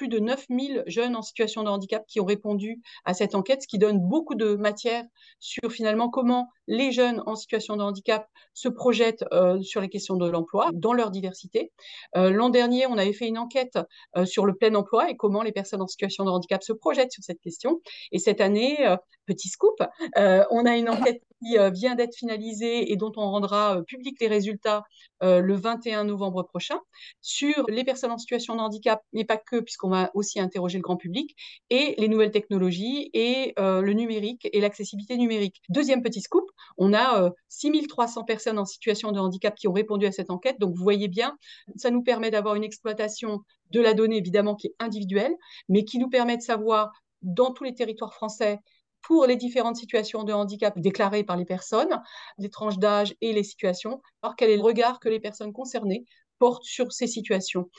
plus 0.00 0.08
de 0.08 0.18
9000 0.18 0.82
jeunes 0.86 1.14
en 1.14 1.20
situation 1.20 1.62
de 1.62 1.68
handicap 1.68 2.06
qui 2.06 2.20
ont 2.20 2.24
répondu 2.24 2.80
à 3.04 3.12
cette 3.12 3.34
enquête, 3.34 3.60
ce 3.60 3.68
qui 3.68 3.76
donne 3.76 3.98
beaucoup 4.00 4.34
de 4.34 4.54
matière 4.54 5.04
sur 5.40 5.70
finalement 5.70 6.08
comment 6.08 6.48
les 6.66 6.90
jeunes 6.90 7.22
en 7.26 7.36
situation 7.36 7.76
de 7.76 7.82
handicap 7.82 8.26
se 8.54 8.70
projettent 8.70 9.26
euh, 9.34 9.60
sur 9.60 9.82
les 9.82 9.90
questions 9.90 10.16
de 10.16 10.26
l'emploi 10.26 10.70
dans 10.72 10.94
leur 10.94 11.10
diversité. 11.10 11.70
Euh, 12.16 12.30
l'an 12.30 12.48
dernier, 12.48 12.86
on 12.86 12.96
avait 12.96 13.12
fait 13.12 13.26
une 13.26 13.36
enquête 13.36 13.78
euh, 14.16 14.24
sur 14.24 14.46
le 14.46 14.54
plein 14.54 14.74
emploi 14.74 15.10
et 15.10 15.16
comment 15.18 15.42
les 15.42 15.52
personnes 15.52 15.82
en 15.82 15.86
situation 15.86 16.24
de 16.24 16.30
handicap 16.30 16.62
se 16.62 16.72
projettent 16.72 17.12
sur 17.12 17.22
cette 17.22 17.42
question. 17.42 17.82
Et 18.10 18.18
cette 18.18 18.40
année, 18.40 18.78
petit 19.26 19.48
scoop, 19.48 19.82
on 20.16 20.64
a 20.64 20.76
une 20.78 20.88
enquête 20.88 21.20
qui 21.42 21.56
vient 21.72 21.94
d'être 21.94 22.14
finalisée 22.14 22.92
et 22.92 22.96
dont 22.96 23.12
on 23.16 23.30
rendra 23.30 23.82
public 23.86 24.16
les 24.20 24.28
résultats 24.28 24.82
le 25.22 25.54
21 25.54 26.04
novembre 26.04 26.42
prochain 26.42 26.78
sur 27.20 27.64
les 27.68 27.84
personnes 27.84 28.10
en 28.10 28.18
situation 28.18 28.54
de 28.54 28.60
handicap, 28.60 29.02
mais 29.12 29.24
pas 29.24 29.36
que, 29.36 29.60
puisqu'on 29.60 29.88
va 29.88 30.10
aussi 30.14 30.40
interroger 30.40 30.78
le 30.78 30.82
grand 30.82 30.96
public, 30.96 31.34
et 31.70 31.94
les 31.98 32.08
nouvelles 32.08 32.30
technologies 32.30 33.10
et 33.12 33.54
le 33.56 33.92
numérique 33.92 34.48
et 34.52 34.60
l'accessibilité 34.60 35.16
numérique. 35.16 35.60
Deuxième 35.68 36.02
petit 36.02 36.20
scoop, 36.20 36.44
on 36.76 36.94
a 36.94 37.30
6300 37.48 38.24
personnes 38.24 38.58
en 38.58 38.64
situation 38.64 39.12
de 39.12 39.18
handicap 39.18 39.54
qui 39.54 39.68
ont 39.68 39.72
répondu 39.72 40.06
à 40.06 40.12
cette 40.12 40.30
enquête. 40.30 40.58
Donc, 40.58 40.74
vous 40.74 40.82
voyez 40.82 41.08
bien, 41.08 41.36
ça 41.76 41.90
nous 41.90 42.02
permet 42.02 42.30
d'avoir 42.30 42.54
une 42.54 42.64
exploitation 42.64 43.40
de 43.70 43.80
la 43.80 43.94
donnée, 43.94 44.16
évidemment, 44.16 44.54
qui 44.54 44.68
est 44.68 44.74
individuelle, 44.78 45.34
mais 45.68 45.84
qui 45.84 45.98
nous 45.98 46.08
permet 46.08 46.36
de 46.36 46.42
savoir 46.42 46.90
dans 47.22 47.52
tous 47.52 47.64
les 47.64 47.74
territoires 47.74 48.14
français 48.14 48.58
pour 49.02 49.26
les 49.26 49.36
différentes 49.36 49.76
situations 49.76 50.24
de 50.24 50.32
handicap 50.32 50.78
déclarées 50.78 51.24
par 51.24 51.36
les 51.36 51.44
personnes, 51.44 52.00
les 52.38 52.50
tranches 52.50 52.78
d'âge 52.78 53.14
et 53.20 53.32
les 53.32 53.42
situations, 53.42 54.00
alors 54.22 54.36
quel 54.36 54.50
est 54.50 54.56
le 54.56 54.62
regard 54.62 55.00
que 55.00 55.08
les 55.08 55.20
personnes 55.20 55.52
concernées 55.52 56.04
portent 56.38 56.64
sur 56.64 56.92
ces 56.92 57.06
situations. 57.06 57.70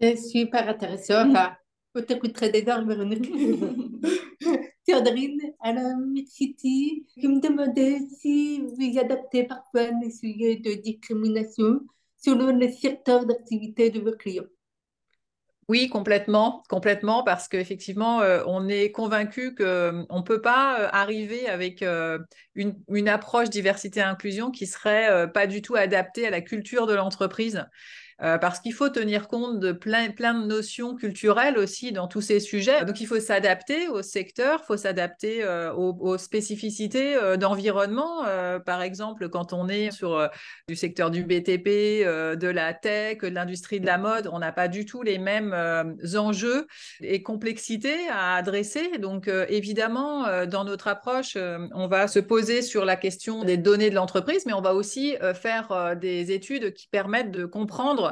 C'est 0.00 0.16
super 0.16 0.68
intéressant. 0.68 1.30
Enfin, 1.30 1.52
vous 1.94 2.02
t'écouterez 2.02 2.50
des 2.50 2.68
heures, 2.68 2.84
Théodorine, 4.84 5.40
à 5.60 5.72
la 5.72 5.94
City, 6.26 7.06
je 7.16 7.28
me 7.28 7.40
demandais 7.40 8.00
si 8.20 8.60
vous 8.60 8.98
adaptez 8.98 9.44
parfois 9.44 9.90
les 10.02 10.10
sujets 10.10 10.56
de 10.56 10.72
discrimination 10.74 11.80
selon 12.16 12.48
les 12.48 12.72
secteurs 12.72 13.24
d'activité 13.24 13.90
de 13.90 14.00
vos 14.00 14.16
clients. 14.16 14.46
Oui, 15.72 15.88
complètement, 15.88 16.62
complètement, 16.68 17.22
parce 17.22 17.48
qu'effectivement, 17.48 18.20
euh, 18.20 18.42
on 18.46 18.68
est 18.68 18.90
convaincu 18.90 19.54
qu'on 19.54 19.64
euh, 19.64 20.04
ne 20.10 20.20
peut 20.20 20.42
pas 20.42 20.78
euh, 20.78 20.88
arriver 20.92 21.48
avec 21.48 21.82
une, 22.54 23.08
approche 23.08 23.48
diversité-inclusion 23.48 24.50
qui 24.50 24.66
serait 24.66 25.32
pas 25.32 25.46
du 25.46 25.62
tout 25.62 25.74
adaptée 25.74 26.26
à 26.26 26.30
la 26.30 26.42
culture 26.42 26.86
de 26.86 26.92
l'entreprise. 26.92 27.64
Euh, 28.22 28.38
parce 28.38 28.60
qu'il 28.60 28.72
faut 28.72 28.88
tenir 28.88 29.26
compte 29.26 29.58
de 29.58 29.72
plein, 29.72 30.08
de 30.08 30.46
notions 30.46 30.94
culturelles 30.94 31.58
aussi 31.58 31.90
dans 31.90 32.06
tous 32.06 32.20
ces 32.20 32.38
sujets. 32.38 32.84
Donc 32.84 33.00
il 33.00 33.06
faut 33.06 33.18
s'adapter 33.18 33.88
au 33.88 34.02
secteur, 34.02 34.60
il 34.62 34.66
faut 34.66 34.76
s'adapter 34.76 35.42
euh, 35.42 35.72
aux, 35.72 36.18
spécificités 36.18 37.16
euh, 37.16 37.36
d'environnement. 37.36 38.22
par 38.64 38.82
exemple, 38.82 39.28
quand 39.28 39.52
on 39.52 39.68
est 39.68 39.90
sur 39.90 40.28
du 40.68 40.76
secteur 40.76 41.10
du 41.10 41.24
BTP, 41.24 42.04
de 42.04 42.48
la 42.48 42.74
tech, 42.74 43.18
de 43.18 43.28
l'industrie 43.28 43.80
de 43.80 43.86
la 43.86 43.98
mode, 43.98 44.28
on 44.32 44.38
n'a 44.38 44.52
pas 44.52 44.68
du 44.68 44.84
tout 44.84 45.02
les 45.02 45.18
mêmes 45.18 45.54
enjeux 46.14 46.66
et 47.00 47.22
complexités 47.22 48.08
à 48.10 48.36
adresser. 48.36 48.98
Donc 48.98 49.28
évidemment, 49.48 50.46
dans 50.46 50.64
notre 50.64 50.88
approche, 50.88 51.36
on 51.36 51.88
va 51.88 52.06
se 52.08 52.18
poser 52.18 52.62
sur 52.62 52.84
la 52.84 52.96
question 52.96 53.44
des 53.44 53.56
données 53.56 53.90
de 53.90 53.94
l'entreprise, 53.94 54.46
mais 54.46 54.52
on 54.52 54.62
va 54.62 54.74
aussi 54.74 55.16
faire 55.34 55.96
des 55.96 56.32
études 56.32 56.72
qui 56.74 56.88
permettent 56.88 57.30
de 57.30 57.44
comprendre 57.44 58.11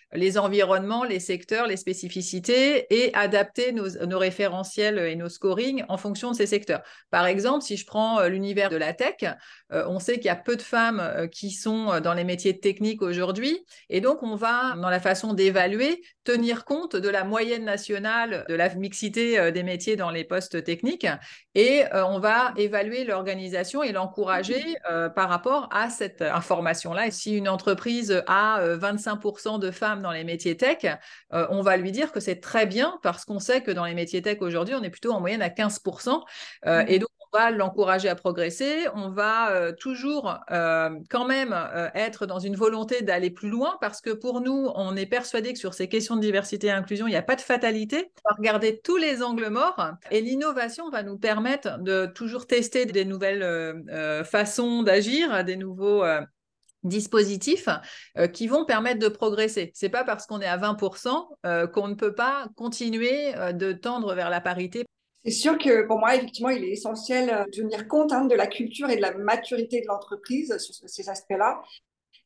les 0.13 0.37
environnements, 0.37 1.03
les 1.03 1.19
secteurs, 1.19 1.67
les 1.67 1.77
spécificités 1.77 2.87
et 2.93 3.13
adapter 3.13 3.71
nos, 3.71 4.19
référentiels 4.19 4.99
et 4.99 5.15
nos 5.15 5.29
scorings 5.29 5.85
en 5.87 5.97
fonction 5.97 6.31
de 6.31 6.35
ces 6.35 6.45
secteurs. 6.45 6.81
Par 7.09 7.25
exemple, 7.25 7.63
si 7.63 7.77
je 7.77 7.85
prends 7.85 8.19
euh, 8.19 8.27
l'univers 8.27 8.69
de 8.69 8.75
la 8.75 8.93
tech, 8.93 9.23
euh, 9.71 9.85
on 9.87 9.99
sait 9.99 10.15
qu'il 10.15 10.25
y 10.25 10.29
a 10.29 10.35
peu 10.35 10.57
de 10.57 10.61
femmes 10.61 10.99
euh, 10.99 11.27
qui 11.27 11.51
sont 11.51 11.99
dans 12.01 12.13
les 12.13 12.25
métiers 12.25 12.59
techniques 12.59 13.01
aujourd'hui 13.01 13.65
et 13.89 14.01
donc 14.01 14.21
on 14.21 14.35
va, 14.35 14.75
dans 14.75 14.89
la 14.89 14.99
façon 14.99 15.33
d'évaluer, 15.33 16.01
tenir 16.23 16.65
compte 16.65 16.95
de 16.95 17.09
la 17.09 17.23
moyenne 17.23 17.63
nationale 17.63 18.45
de 18.49 18.55
la 18.55 18.73
mixité 18.75 19.51
des 19.51 19.63
métiers 19.63 19.95
dans 19.95 20.11
les 20.11 20.23
postes 20.23 20.63
techniques 20.63 21.07
et 21.55 21.83
on 21.93 22.19
va 22.19 22.53
évaluer 22.57 23.05
l'organisation 23.05 23.81
et 23.81 23.91
l'encourager 23.91 24.75
par 25.15 25.29
rapport 25.29 25.67
à 25.71 25.89
cette 25.89 26.21
information-là. 26.21 27.07
Et 27.07 27.11
si 27.11 27.35
une 27.35 27.49
entreprise 27.49 28.23
a 28.27 28.61
25% 28.77 29.59
de 29.59 29.71
femmes 29.71 30.00
dans 30.01 30.11
les 30.11 30.23
métiers 30.23 30.57
tech, 30.57 30.85
euh, 31.33 31.47
on 31.49 31.61
va 31.61 31.77
lui 31.77 31.91
dire 31.91 32.11
que 32.11 32.19
c'est 32.19 32.39
très 32.39 32.65
bien 32.65 32.99
parce 33.03 33.25
qu'on 33.25 33.39
sait 33.39 33.61
que 33.61 33.71
dans 33.71 33.85
les 33.85 33.93
métiers 33.93 34.21
tech 34.21 34.37
aujourd'hui, 34.41 34.75
on 34.75 34.83
est 34.83 34.89
plutôt 34.89 35.11
en 35.11 35.19
moyenne 35.19 35.41
à 35.41 35.49
15%. 35.49 36.21
Euh, 36.65 36.83
et 36.87 36.97
mmh. 36.97 36.99
donc, 36.99 37.09
on 37.33 37.37
va 37.37 37.51
l'encourager 37.51 38.09
à 38.09 38.15
progresser. 38.15 38.87
On 38.93 39.09
va 39.09 39.51
euh, 39.51 39.71
toujours 39.71 40.37
quand 40.49 41.25
même 41.25 41.55
être 41.95 42.25
dans 42.25 42.39
une 42.39 42.57
volonté 42.57 43.03
d'aller 43.03 43.29
plus 43.29 43.49
loin 43.49 43.77
parce 43.79 44.01
que 44.01 44.09
pour 44.09 44.41
nous, 44.41 44.69
on 44.75 44.97
est 44.97 45.05
persuadé 45.05 45.53
que 45.53 45.59
sur 45.59 45.73
ces 45.73 45.87
questions 45.87 46.17
de 46.17 46.21
diversité 46.21 46.67
et 46.67 46.71
inclusion, 46.71 47.07
il 47.07 47.11
n'y 47.11 47.15
a 47.15 47.21
pas 47.21 47.37
de 47.37 47.41
fatalité. 47.41 48.11
On 48.25 48.31
va 48.31 48.35
regarder 48.37 48.81
tous 48.83 48.97
les 48.97 49.23
angles 49.23 49.47
morts 49.47 49.91
et 50.11 50.19
l'innovation 50.19 50.89
va 50.89 51.03
nous 51.03 51.17
permettre 51.17 51.79
de 51.79 52.05
toujours 52.05 52.47
tester 52.47 52.85
des 52.85 53.05
nouvelles 53.05 53.85
façons 54.25 54.83
d'agir, 54.83 55.45
des 55.45 55.55
nouveaux 55.55 56.03
dispositifs 56.83 57.69
euh, 58.17 58.27
qui 58.27 58.47
vont 58.47 58.65
permettre 58.65 58.99
de 58.99 59.07
progresser. 59.07 59.71
C'est 59.73 59.89
pas 59.89 60.03
parce 60.03 60.25
qu'on 60.25 60.41
est 60.41 60.47
à 60.47 60.57
20% 60.57 61.27
euh, 61.45 61.67
qu'on 61.67 61.87
ne 61.87 61.95
peut 61.95 62.15
pas 62.15 62.47
continuer 62.55 63.35
euh, 63.35 63.51
de 63.51 63.71
tendre 63.71 64.13
vers 64.15 64.29
la 64.29 64.41
parité. 64.41 64.85
C'est 65.23 65.31
sûr 65.31 65.57
que 65.57 65.85
pour 65.85 65.99
moi, 65.99 66.15
effectivement, 66.15 66.49
il 66.49 66.63
est 66.63 66.71
essentiel 66.71 67.45
de 67.45 67.51
tenir 67.51 67.87
compte 67.87 68.11
hein, 68.11 68.25
de 68.25 68.33
la 68.33 68.47
culture 68.47 68.89
et 68.89 68.95
de 68.95 69.01
la 69.01 69.13
maturité 69.13 69.81
de 69.81 69.87
l'entreprise 69.87 70.57
sur 70.57 70.73
ces 70.89 71.09
aspects-là. 71.09 71.61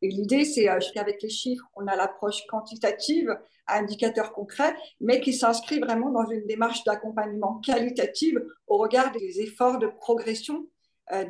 Et 0.01 0.07
l'idée, 0.07 0.45
c'est 0.45 0.69
qu'avec 0.93 1.21
les 1.21 1.29
chiffres, 1.29 1.65
on 1.75 1.87
a 1.87 1.95
l'approche 1.97 2.45
quantitative, 2.47 3.37
indicateur 3.67 4.31
concret, 4.31 4.75
mais 5.01 5.19
qui 5.19 5.33
s'inscrit 5.33 5.79
vraiment 5.79 6.09
dans 6.09 6.29
une 6.29 6.45
démarche 6.45 6.85
d'accompagnement 6.85 7.59
qualitative 7.59 8.41
au 8.67 8.77
regard 8.77 9.11
des 9.11 9.41
efforts 9.41 9.79
de 9.79 9.87
progression 9.87 10.65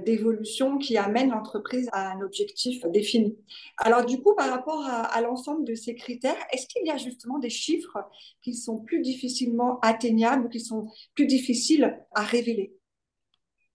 d'évolution 0.05 0.77
qui 0.77 0.98
amène 0.98 1.32
l'entreprise 1.32 1.89
à 1.91 2.12
un 2.12 2.22
objectif 2.22 2.86
défini. 2.88 3.38
Alors 3.77 4.05
du 4.05 4.22
coup, 4.22 4.34
par 4.34 4.50
rapport 4.50 4.86
à, 4.86 5.20
l'ensemble 5.22 5.65
de 5.65 5.75
ces 5.75 5.96
critères, 5.96 6.38
est-ce 6.51 6.67
qu'il 6.67 6.86
y 6.86 6.91
a 6.91 6.98
justement 6.98 7.39
des 7.39 7.50
chiffres 7.50 7.98
qui 8.41 8.55
sont 8.55 8.82
plus 8.82 9.01
difficilement 9.01 9.79
atteignables, 9.82 10.50
qui 10.50 10.62
sont 10.62 10.89
plus 11.13 11.25
difficiles 11.25 12.00
à 12.13 12.22
révéler? 12.22 12.74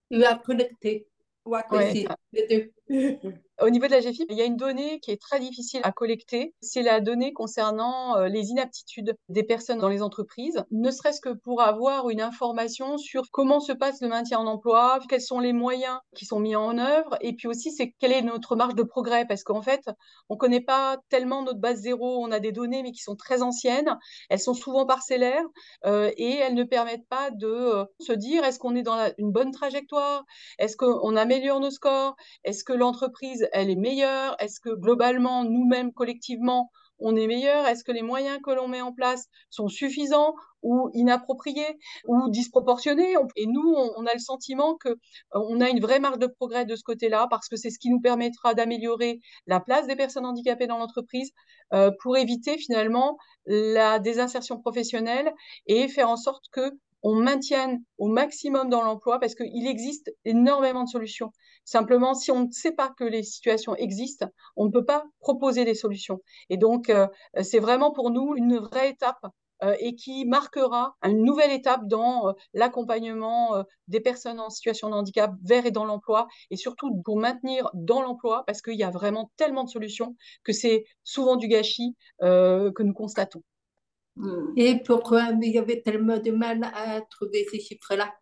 Ou 0.09 0.23
à 0.23 0.35
connecter. 0.35 1.07
Ou 1.45 1.55
à 1.55 1.63
connecter, 1.63 2.07
les 2.33 2.47
deux. 2.47 2.71
Au 3.61 3.69
niveau 3.69 3.85
de 3.85 3.91
la 3.91 3.99
GFIP, 3.99 4.27
il 4.31 4.37
y 4.37 4.41
a 4.41 4.45
une 4.45 4.55
donnée 4.55 4.99
qui 4.99 5.11
est 5.11 5.21
très 5.21 5.39
difficile 5.39 5.81
à 5.83 5.91
collecter. 5.91 6.55
C'est 6.61 6.81
la 6.81 6.99
donnée 6.99 7.31
concernant 7.31 8.17
euh, 8.17 8.27
les 8.27 8.47
inaptitudes 8.49 9.15
des 9.29 9.43
personnes 9.43 9.77
dans 9.77 9.89
les 9.89 10.01
entreprises, 10.01 10.63
ne 10.71 10.89
serait-ce 10.89 11.21
que 11.21 11.29
pour 11.29 11.61
avoir 11.61 12.09
une 12.09 12.21
information 12.21 12.97
sur 12.97 13.29
comment 13.31 13.59
se 13.59 13.71
passe 13.71 14.01
le 14.01 14.07
maintien 14.07 14.39
en 14.39 14.47
emploi, 14.47 14.99
quels 15.07 15.21
sont 15.21 15.39
les 15.39 15.53
moyens 15.53 15.99
qui 16.15 16.25
sont 16.25 16.39
mis 16.39 16.55
en 16.55 16.77
œuvre, 16.79 17.17
et 17.21 17.33
puis 17.33 17.47
aussi 17.47 17.71
c'est 17.71 17.93
quelle 17.99 18.11
est 18.11 18.21
notre 18.23 18.55
marge 18.55 18.73
de 18.73 18.83
progrès, 18.83 19.25
parce 19.27 19.43
qu'en 19.43 19.61
fait, 19.61 19.89
on 20.29 20.35
ne 20.35 20.39
connaît 20.39 20.61
pas 20.61 20.97
tellement 21.09 21.43
notre 21.43 21.59
base 21.59 21.81
zéro. 21.81 22.23
On 22.23 22.31
a 22.31 22.39
des 22.39 22.51
données, 22.51 22.81
mais 22.83 22.91
qui 22.91 23.01
sont 23.01 23.15
très 23.15 23.41
anciennes. 23.41 23.97
Elles 24.29 24.39
sont 24.39 24.53
souvent 24.53 24.85
parcellaires 24.85 25.45
euh, 25.85 26.11
et 26.17 26.35
elles 26.35 26.55
ne 26.55 26.63
permettent 26.63 27.07
pas 27.07 27.29
de 27.31 27.47
euh, 27.47 27.85
se 27.99 28.13
dire 28.13 28.43
est-ce 28.43 28.59
qu'on 28.59 28.75
est 28.75 28.83
dans 28.83 29.11
une 29.17 29.31
bonne 29.31 29.51
trajectoire, 29.51 30.23
est-ce 30.57 30.77
qu'on 30.77 31.15
améliore 31.15 31.59
nos 31.59 31.71
scores, 31.71 32.15
est-ce 32.43 32.63
que 32.63 32.73
l'entreprise 32.73 33.47
elle 33.51 33.69
est 33.69 33.75
meilleure? 33.75 34.35
Est-ce 34.39 34.59
que 34.59 34.69
globalement, 34.69 35.43
nous-mêmes, 35.43 35.93
collectivement, 35.93 36.71
on 36.99 37.15
est 37.15 37.27
meilleur? 37.27 37.67
Est-ce 37.67 37.83
que 37.83 37.91
les 37.91 38.01
moyens 38.01 38.39
que 38.43 38.51
l'on 38.51 38.67
met 38.67 38.81
en 38.81 38.93
place 38.93 39.27
sont 39.49 39.67
suffisants 39.67 40.35
ou 40.61 40.89
inappropriés 40.93 41.77
ou 42.07 42.29
disproportionnés? 42.29 43.15
Et 43.35 43.47
nous, 43.47 43.75
on, 43.97 44.05
a 44.05 44.13
le 44.13 44.19
sentiment 44.19 44.75
que 44.75 44.89
euh, 44.89 44.95
on 45.33 45.59
a 45.61 45.69
une 45.69 45.79
vraie 45.79 45.99
marge 45.99 46.19
de 46.19 46.27
progrès 46.27 46.65
de 46.65 46.75
ce 46.75 46.83
côté-là 46.83 47.27
parce 47.29 47.47
que 47.47 47.55
c'est 47.55 47.69
ce 47.69 47.79
qui 47.79 47.89
nous 47.89 48.01
permettra 48.01 48.53
d'améliorer 48.53 49.19
la 49.47 49.59
place 49.59 49.87
des 49.87 49.95
personnes 49.95 50.25
handicapées 50.25 50.67
dans 50.67 50.77
l'entreprise 50.77 51.31
euh, 51.73 51.91
pour 52.01 52.17
éviter 52.17 52.57
finalement 52.57 53.17
la 53.45 53.99
désinsertion 53.99 54.59
professionnelle 54.59 55.33
et 55.65 55.87
faire 55.87 56.09
en 56.09 56.17
sorte 56.17 56.45
que 56.51 56.71
on 57.03 57.15
maintienne 57.15 57.83
au 57.97 58.07
maximum 58.07 58.69
dans 58.69 58.83
l'emploi 58.83 59.19
parce 59.19 59.35
qu'il 59.35 59.67
existe 59.67 60.11
énormément 60.25 60.83
de 60.83 60.89
solutions. 60.89 61.31
Simplement, 61.65 62.13
si 62.13 62.31
on 62.31 62.45
ne 62.47 62.51
sait 62.51 62.73
pas 62.73 62.89
que 62.97 63.03
les 63.03 63.23
situations 63.23 63.75
existent, 63.75 64.27
on 64.55 64.65
ne 64.65 64.71
peut 64.71 64.85
pas 64.85 65.05
proposer 65.19 65.65
des 65.65 65.75
solutions. 65.75 66.19
Et 66.49 66.57
donc, 66.57 66.89
euh, 66.89 67.07
c'est 67.41 67.59
vraiment 67.59 67.91
pour 67.91 68.11
nous 68.11 68.35
une 68.35 68.57
vraie 68.57 68.89
étape 68.89 69.25
euh, 69.63 69.75
et 69.79 69.95
qui 69.95 70.25
marquera 70.25 70.95
une 71.03 71.23
nouvelle 71.23 71.51
étape 71.51 71.87
dans 71.87 72.29
euh, 72.29 72.33
l'accompagnement 72.53 73.63
des 73.87 73.99
personnes 73.99 74.39
en 74.39 74.49
situation 74.49 74.89
de 74.89 74.95
handicap 74.95 75.33
vers 75.43 75.65
et 75.65 75.71
dans 75.71 75.85
l'emploi, 75.85 76.27
et 76.49 76.55
surtout 76.57 77.01
pour 77.03 77.17
maintenir 77.17 77.69
dans 77.73 78.01
l'emploi, 78.01 78.43
parce 78.47 78.61
qu'il 78.61 78.75
y 78.75 78.83
a 78.83 78.89
vraiment 78.89 79.31
tellement 79.37 79.63
de 79.63 79.69
solutions 79.69 80.15
que 80.43 80.53
c'est 80.53 80.83
souvent 81.03 81.35
du 81.35 81.47
gâchis 81.47 81.95
que 82.19 82.83
nous 82.83 82.93
constatons. 82.93 83.43
Hmm. 84.15 84.53
Et 84.57 84.81
pourquoi 84.83 85.29
il 85.41 85.51
y 85.51 85.57
avait 85.57 85.81
tellement 85.81 86.17
de 86.17 86.31
mal 86.31 86.63
à 86.73 87.01
trouver 87.01 87.45
ces 87.49 87.59
chiffres-là? 87.59 88.13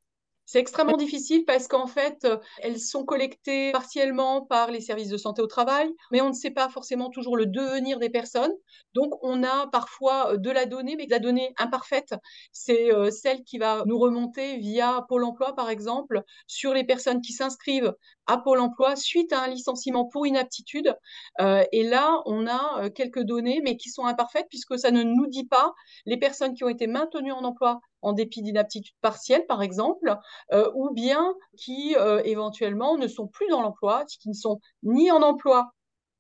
C'est 0.52 0.58
extrêmement 0.58 0.98
difficile 0.98 1.46
parce 1.46 1.68
qu'en 1.68 1.86
fait, 1.86 2.26
euh, 2.26 2.38
elles 2.64 2.80
sont 2.80 3.06
collectées 3.06 3.72
partiellement 3.72 4.48
par 4.48 4.72
les 4.72 4.82
services 4.82 5.10
de 5.10 5.18
santé 5.18 5.44
au 5.44 5.46
travail, 5.46 5.88
mais 6.12 6.22
on 6.22 6.30
ne 6.30 6.34
sait 6.34 6.50
pas 6.50 6.70
forcément 6.70 7.12
toujours 7.12 7.38
le 7.38 7.46
devenir 7.46 8.00
des 8.00 8.10
personnes. 8.10 8.54
Donc, 8.96 9.14
on 9.22 9.44
a 9.44 9.68
parfois 9.68 10.34
euh, 10.34 10.38
de 10.38 10.50
la 10.50 10.66
donnée, 10.66 10.96
mais 10.96 11.06
la 11.08 11.20
donnée 11.20 11.54
imparfaite, 11.60 12.16
c'est 12.52 12.92
euh, 12.92 13.12
celle 13.12 13.44
qui 13.44 13.60
va 13.60 13.84
nous 13.86 14.00
remonter 14.00 14.58
via 14.58 15.06
Pôle 15.08 15.24
emploi, 15.24 15.54
par 15.54 15.70
exemple, 15.70 16.24
sur 16.48 16.74
les 16.74 16.84
personnes 16.84 17.22
qui 17.22 17.34
s'inscrivent 17.34 17.94
à 18.30 18.38
Pôle 18.38 18.60
emploi 18.60 18.96
suite 18.96 19.34
à 19.34 19.44
un 19.44 19.48
licenciement 19.48 20.06
pour 20.06 20.28
inaptitude. 20.28 20.96
et 21.40 21.84
là, 21.84 22.22
on 22.26 22.48
a 22.48 22.90
quelques 22.90 23.24
données, 23.24 23.62
mais 23.64 23.78
qui 23.78 23.90
sont 23.90 24.06
imparfaites 24.06 24.48
puisque 24.50 24.78
ça 24.78 24.92
ne 24.92 25.04
nous 25.04 25.28
dit 25.28 25.46
pas 25.46 25.74
les 26.06 26.18
personnes 26.18 26.54
qui 26.54 26.64
ont 26.64 26.70
été 26.70 26.88
maintenues 26.88 27.32
en 27.32 27.44
emploi 27.44 27.80
en 28.02 28.14
dépit 28.14 28.42
d'inaptitude 28.42 28.96
partielle, 29.02 29.46
par 29.48 29.62
exemple, 29.62 30.16
euh, 30.54 30.70
ou 30.76 30.92
bien 30.92 31.34
qui 31.58 31.96
euh, 31.98 32.22
éventuellement 32.24 32.98
ne 32.98 33.08
sont 33.08 33.28
plus 33.28 33.48
dans 33.50 33.62
l'emploi, 33.62 34.06
qui 34.06 34.30
ne 34.30 34.34
sont 34.34 34.60
ni 34.84 35.12
en 35.12 35.22
emploi 35.22 35.72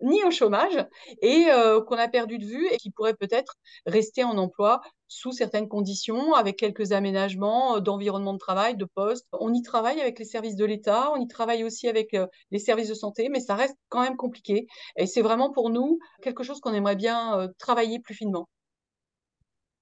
ni 0.02 0.24
au 0.24 0.32
chômage 0.32 0.86
et 1.22 1.46
euh, 1.50 1.82
qu'on 1.82 1.98
a 1.98 2.08
perdu 2.08 2.38
de 2.38 2.46
vue 2.46 2.68
et 2.72 2.78
qui 2.78 2.92
pourraient 2.92 3.16
peut-être 3.16 3.56
rester 3.86 4.24
en 4.24 4.38
emploi 4.38 4.82
sous 5.08 5.32
certaines 5.32 5.68
conditions, 5.68 6.34
avec 6.34 6.58
quelques 6.58 6.92
aménagements 6.92 7.80
d'environnement 7.80 8.34
de 8.34 8.38
travail, 8.38 8.78
de 8.78 8.86
poste. 8.86 9.26
On 9.34 9.54
y 9.54 9.64
travaille 9.64 10.00
avec 10.00 10.20
les 10.20 10.26
services 10.26 10.56
de 10.56 10.66
l'État, 10.66 11.12
on 11.12 11.20
y 11.20 11.28
travaille 11.28 11.64
aussi 11.64 11.88
avec 11.88 12.16
les 12.52 12.60
services 12.60 12.90
de 12.90 12.94
santé, 12.94 13.28
mais 13.30 13.40
ça 13.40 13.56
reste 13.56 13.76
quand 13.90 14.02
même 14.02 14.18
compliqué. 14.18 14.68
Et 14.98 15.08
c'est 15.08 15.24
vraiment 15.24 15.52
pour 15.52 15.72
nous 15.72 15.98
quelque 16.22 16.44
chose 16.44 16.60
qu'on 16.60 16.74
aimerait 16.76 16.96
bien 16.96 17.50
travailler 17.58 18.00
plus 18.00 18.14
finement. 18.14 18.48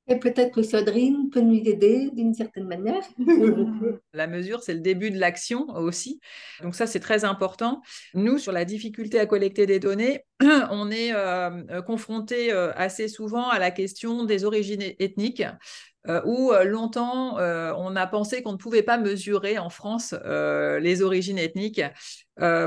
Et 0.09 0.17
peut-être 0.19 0.55
que 0.55 0.63
Sandrine 0.63 1.29
peut 1.29 1.41
nous 1.41 1.61
aider 1.65 2.09
d'une 2.13 2.33
certaine 2.33 2.65
manière. 2.65 3.03
la 4.13 4.27
mesure, 4.27 4.63
c'est 4.63 4.73
le 4.73 4.79
début 4.79 5.11
de 5.11 5.19
l'action 5.19 5.67
aussi. 5.75 6.21
Donc 6.61 6.75
ça, 6.75 6.87
c'est 6.87 7.01
très 7.01 7.25
important. 7.25 7.81
Nous, 8.13 8.37
sur 8.37 8.53
la 8.53 8.63
difficulté 8.63 9.19
à 9.19 9.25
collecter 9.25 9.65
des 9.65 9.79
données, 9.79 10.23
on 10.71 10.91
est 10.91 11.13
euh, 11.13 11.81
confronté 11.81 12.53
euh, 12.53 12.71
assez 12.75 13.09
souvent 13.09 13.49
à 13.49 13.59
la 13.59 13.71
question 13.71 14.23
des 14.23 14.45
origines 14.45 14.83
ethniques. 14.99 15.43
Où 16.25 16.51
longtemps 16.65 17.37
on 17.37 17.95
a 17.95 18.07
pensé 18.07 18.41
qu'on 18.41 18.53
ne 18.53 18.57
pouvait 18.57 18.83
pas 18.83 18.97
mesurer 18.97 19.57
en 19.57 19.69
France 19.69 20.15
les 20.23 21.01
origines 21.01 21.37
ethniques. 21.37 21.81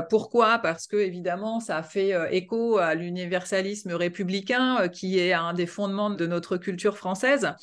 pourquoi? 0.09 0.59
Parce 0.59 0.87
que 0.87 0.97
évidemment, 0.97 1.59
ça 1.59 1.83
fait 1.83 2.13
écho 2.31 2.77
à 2.77 2.95
l'universalisme 2.95 3.93
républicain, 3.93 4.87
qui 4.89 5.19
est 5.19 5.33
un 5.33 5.53
des 5.53 5.67
fondements 5.67 6.09
de 6.09 6.25
notre 6.25 6.57
culture 6.57 6.97
française. 6.97 7.53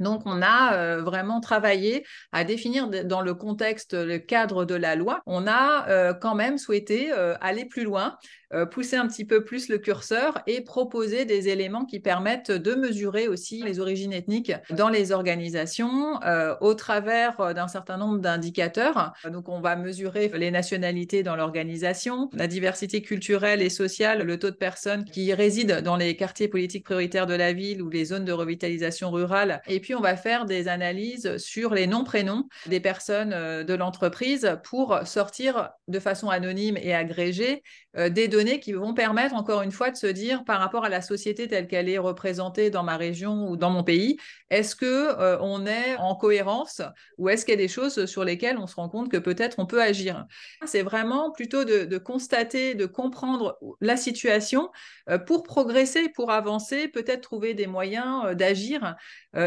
Donc, 0.00 0.22
on 0.24 0.40
a 0.42 0.74
euh, 0.74 1.02
vraiment 1.02 1.40
travaillé 1.40 2.04
à 2.32 2.42
définir 2.42 2.88
dans 3.04 3.20
le 3.20 3.34
contexte, 3.34 3.92
le 3.92 4.18
cadre 4.18 4.64
de 4.64 4.74
la 4.74 4.96
loi. 4.96 5.20
On 5.26 5.46
a 5.46 5.88
euh, 5.88 6.14
quand 6.14 6.34
même 6.34 6.56
souhaité 6.56 7.12
euh, 7.12 7.36
aller 7.40 7.66
plus 7.66 7.84
loin 7.84 8.16
euh, 8.16 8.39
pousser 8.70 8.96
un 8.96 9.06
petit 9.06 9.24
peu 9.24 9.44
plus 9.44 9.68
le 9.68 9.78
curseur 9.78 10.40
et 10.46 10.60
proposer 10.60 11.24
des 11.24 11.48
éléments 11.48 11.84
qui 11.84 12.00
permettent 12.00 12.50
de 12.50 12.74
mesurer 12.74 13.28
aussi 13.28 13.62
les 13.62 13.80
origines 13.80 14.12
ethniques 14.12 14.52
dans 14.70 14.88
les 14.88 15.12
organisations 15.12 16.22
euh, 16.24 16.54
au 16.60 16.74
travers 16.74 17.40
euh, 17.40 17.52
d'un 17.52 17.68
certain 17.68 17.96
nombre 17.96 18.18
d'indicateurs. 18.18 19.12
Donc, 19.30 19.48
on 19.48 19.60
va 19.60 19.76
mesurer 19.76 20.30
les 20.34 20.50
nationalités 20.50 21.22
dans 21.22 21.36
l'organisation, 21.36 22.28
la 22.32 22.46
diversité 22.46 23.02
culturelle 23.02 23.62
et 23.62 23.70
sociale, 23.70 24.22
le 24.22 24.38
taux 24.38 24.50
de 24.50 24.56
personnes 24.56 25.04
qui 25.04 25.32
résident 25.32 25.82
dans 25.82 25.96
les 25.96 26.16
quartiers 26.16 26.48
politiques 26.48 26.84
prioritaires 26.84 27.26
de 27.26 27.34
la 27.34 27.52
ville 27.52 27.82
ou 27.82 27.88
les 27.88 28.06
zones 28.06 28.24
de 28.24 28.32
revitalisation 28.32 29.10
rurale. 29.10 29.62
Et 29.68 29.80
puis, 29.80 29.94
on 29.94 30.00
va 30.00 30.16
faire 30.16 30.44
des 30.44 30.68
analyses 30.68 31.36
sur 31.36 31.74
les 31.74 31.86
noms-prénoms 31.86 32.48
des 32.66 32.80
personnes 32.80 33.30
de 33.30 33.74
l'entreprise 33.74 34.56
pour 34.64 35.00
sortir 35.04 35.70
de 35.88 35.98
façon 35.98 36.28
anonyme 36.30 36.76
et 36.76 36.94
agrégée 36.94 37.62
des 37.96 38.28
données 38.28 38.39
qui 38.44 38.72
vont 38.72 38.94
permettre, 38.94 39.34
encore 39.34 39.62
une 39.62 39.72
fois, 39.72 39.90
de 39.90 39.96
se 39.96 40.06
dire 40.06 40.44
par 40.44 40.60
rapport 40.60 40.84
à 40.84 40.88
la 40.88 41.02
société 41.02 41.48
telle 41.48 41.66
qu'elle 41.66 41.88
est 41.88 41.98
représentée 41.98 42.70
dans 42.70 42.82
ma 42.82 42.96
région 42.96 43.48
ou 43.48 43.56
dans 43.56 43.70
mon 43.70 43.84
pays, 43.84 44.18
est-ce 44.50 44.74
que 44.74 44.84
euh, 44.84 45.38
on 45.40 45.64
est 45.66 45.96
en 45.96 46.16
cohérence 46.16 46.82
ou 47.18 47.28
est-ce 47.28 47.44
qu'il 47.44 47.52
y 47.52 47.58
a 47.58 47.60
des 47.60 47.68
choses 47.68 48.06
sur 48.06 48.24
lesquelles 48.24 48.58
on 48.58 48.66
se 48.66 48.74
rend 48.74 48.88
compte 48.88 49.10
que 49.10 49.16
peut-être 49.16 49.58
on 49.58 49.66
peut 49.66 49.80
agir? 49.80 50.26
C'est 50.64 50.82
vraiment 50.82 51.30
plutôt 51.30 51.64
de, 51.64 51.98
constater, 51.98 52.74
de 52.74 52.86
comprendre 52.86 53.58
la 53.80 53.96
situation 53.96 54.70
euh, 55.08 55.18
pour 55.18 55.44
progresser, 55.44 56.08
pour 56.08 56.32
avancer, 56.32 56.88
peut-être 56.88 57.20
trouver 57.20 57.54
des 57.54 57.66
moyens 57.66 58.24
euh, 58.24 58.34
d'agir 58.34 58.96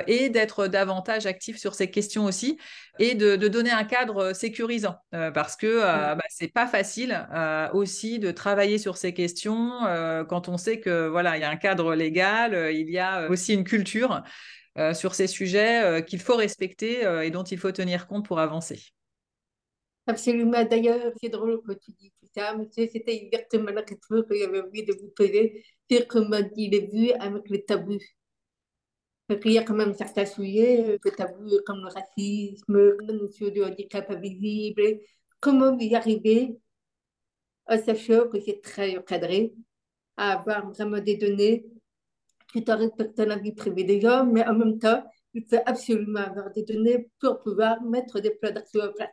et 0.08 0.30
d'être 0.30 0.68
davantage 0.68 1.26
actif 1.26 1.58
sur 1.58 1.76
ces 1.76 1.92
questions 1.92 2.24
aussi 2.24 2.58
et 3.00 3.16
de, 3.16 3.36
donner 3.36 3.72
un 3.72 3.84
cadre 3.84 4.32
sécurisant 4.32 4.96
parce 5.34 5.58
que 5.58 5.82
bah, 5.82 6.24
c'est 6.30 6.48
pas 6.48 6.68
facile 6.68 7.28
aussi 7.74 8.18
de 8.18 8.32
travailler 8.32 8.78
sur 8.84 8.98
ces 8.98 9.14
questions 9.14 9.72
quand 10.30 10.50
on 10.50 10.58
sait 10.58 10.80
que 10.80 11.08
voilà 11.08 11.38
il 11.38 11.42
y 11.42 11.44
a 11.44 11.50
un 11.50 11.56
cadre 11.56 11.96
légal, 11.96 12.72
il 12.74 12.90
y 12.90 13.00
a 13.00 13.30
aussi 13.30 13.54
une 13.54 13.64
culture. 13.64 14.24
Euh, 14.80 14.96
sur 14.96 15.14
ces 15.14 15.28
sujets 15.28 15.84
euh, 15.84 16.02
qu'il 16.02 16.20
faut 16.20 16.36
respecter 16.36 17.06
euh, 17.06 17.22
et 17.22 17.30
dont 17.30 17.44
il 17.44 17.60
faut 17.60 17.72
tenir 17.72 18.08
compte 18.08 18.26
pour 18.26 18.40
avancer. 18.40 18.82
Absolument. 20.08 20.66
D'ailleurs, 20.66 21.14
c'est 21.22 21.30
drôle 21.30 21.62
que 21.62 21.74
tu 21.74 21.92
dis 21.92 22.12
tout 22.20 22.28
ça, 22.36 22.58
monsieur. 22.58 22.90
C'était 22.92 23.16
exactement 23.16 23.70
la 23.70 23.84
question 23.84 24.24
que 24.24 24.36
j'avais 24.36 24.62
envie 24.62 24.84
de 24.84 24.94
vous 24.94 25.10
poser 25.16 25.64
sur 25.90 26.08
comment 26.08 26.42
il 26.56 26.74
est 26.74 26.92
vu 26.92 27.12
avec 27.12 27.48
le 27.50 27.60
tabou. 27.60 28.00
Parce 29.28 29.40
qu'il 29.42 29.52
y 29.52 29.60
a 29.60 29.64
quand 29.64 29.76
même 29.76 29.94
certains 29.94 30.26
sujets, 30.26 30.98
le 31.04 31.12
tabou 31.12 31.52
comme 31.68 31.82
le 31.82 31.94
racisme, 31.94 32.98
notion 33.14 33.50
du 33.50 33.64
handicap 33.64 34.10
invisible. 34.10 35.00
Comment 35.40 35.78
y 35.78 35.94
arriver 35.94 36.58
en 37.68 37.78
sachant 37.78 38.28
que 38.28 38.40
c'est 38.40 38.62
très 38.62 38.98
encadré, 38.98 39.54
à 40.18 40.34
avoir 40.34 40.70
vraiment 40.72 41.00
des 41.00 41.18
données 41.18 41.66
tout 42.54 42.70
en 42.70 42.78
respectant 42.78 43.26
la 43.26 43.38
vie 43.38 43.54
privée 43.54 43.84
des 43.84 44.00
gens, 44.00 44.26
mais 44.26 44.46
en 44.46 44.54
même 44.54 44.78
temps, 44.78 45.04
il 45.34 45.44
faut 45.50 45.58
absolument 45.66 46.20
avoir 46.20 46.52
des 46.52 46.64
données 46.64 47.10
pour 47.20 47.42
pouvoir 47.42 47.82
mettre 47.82 48.20
des 48.20 48.32
plans 48.32 48.52
d'action 48.52 48.82
en 48.82 48.94
place. 48.94 49.10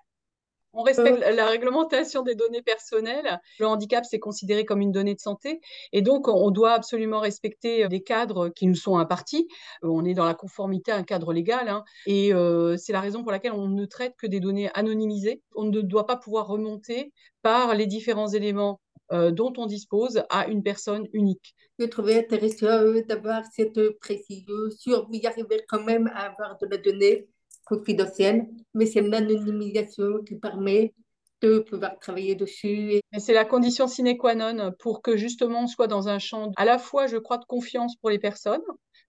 On 0.72 0.82
respecte 0.82 1.20
la 1.20 1.46
réglementation 1.46 2.22
des 2.22 2.34
données 2.34 2.62
personnelles. 2.62 3.40
Le 3.58 3.66
handicap, 3.66 4.04
c'est 4.04 4.18
considéré 4.18 4.64
comme 4.64 4.80
une 4.80 4.92
donnée 4.92 5.14
de 5.14 5.20
santé. 5.20 5.60
Et 5.92 6.02
donc, 6.02 6.28
on 6.28 6.50
doit 6.50 6.72
absolument 6.72 7.20
respecter 7.20 7.88
des 7.88 8.02
cadres 8.02 8.48
qui 8.48 8.66
nous 8.66 8.74
sont 8.74 8.96
impartis. 8.98 9.48
On 9.82 10.04
est 10.04 10.14
dans 10.14 10.24
la 10.24 10.34
conformité 10.34 10.92
à 10.92 10.96
un 10.96 11.02
cadre 11.02 11.32
légal. 11.32 11.68
Hein. 11.68 11.84
et 12.06 12.32
euh, 12.32 12.76
c'est 12.76 12.92
la 12.92 13.00
raison 13.00 13.22
pour 13.22 13.32
laquelle 13.32 13.52
on 13.52 13.68
ne 13.68 13.84
traite 13.84 14.14
que 14.16 14.26
des 14.26 14.40
données 14.40 14.70
anonymisées. 14.74 15.42
On 15.54 15.64
ne 15.64 15.80
doit 15.80 16.06
pas 16.06 16.16
pouvoir 16.16 16.46
remonter 16.46 17.12
par 17.42 17.74
les 17.74 17.86
différents 17.86 18.28
éléments 18.28 18.80
euh, 19.12 19.30
dont 19.30 19.52
on 19.56 19.66
dispose 19.66 20.22
à 20.30 20.46
une 20.46 20.62
personne 20.62 21.08
unique. 21.12 21.54
Je 21.78 21.86
trouvais 21.86 22.18
intéressant 22.18 22.66
euh, 22.66 23.02
d'avoir 23.02 23.42
cette 23.52 23.98
précision 23.98 24.70
sur 24.76 25.08
vous 25.08 25.20
arrivez 25.24 25.64
quand 25.68 25.82
même 25.82 26.08
à 26.14 26.30
avoir 26.30 26.56
de 26.58 26.66
la 26.66 26.76
donnée 26.76 27.28
confidentielle, 27.70 28.48
mais 28.74 28.86
c'est 28.86 29.00
l'anonymisation 29.00 30.22
qui 30.26 30.34
permet 30.34 30.92
de 31.40 31.60
pouvoir 31.60 31.98
travailler 31.98 32.34
dessus. 32.34 33.00
C'est 33.16 33.32
la 33.32 33.44
condition 33.44 33.86
sine 33.86 34.18
qua 34.18 34.34
non 34.34 34.72
pour 34.78 35.00
que 35.00 35.16
justement 35.16 35.62
on 35.62 35.66
soit 35.66 35.86
dans 35.86 36.08
un 36.08 36.18
champ 36.18 36.52
à 36.56 36.64
la 36.64 36.78
fois, 36.78 37.06
je 37.06 37.16
crois, 37.16 37.38
de 37.38 37.46
confiance 37.46 37.96
pour 37.96 38.10
les 38.10 38.18
personnes 38.18 38.60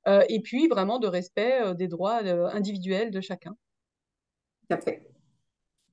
euh, 0.08 0.24
et 0.30 0.40
puis 0.40 0.68
vraiment 0.68 1.00
de 1.00 1.08
respect 1.08 1.76
des 1.76 1.90
droits 1.90 2.20
individuels 2.54 3.12
de 3.12 3.20
chacun. 3.20 3.56
Tout 4.70 4.76
à 4.76 4.78
fait. 4.78 5.12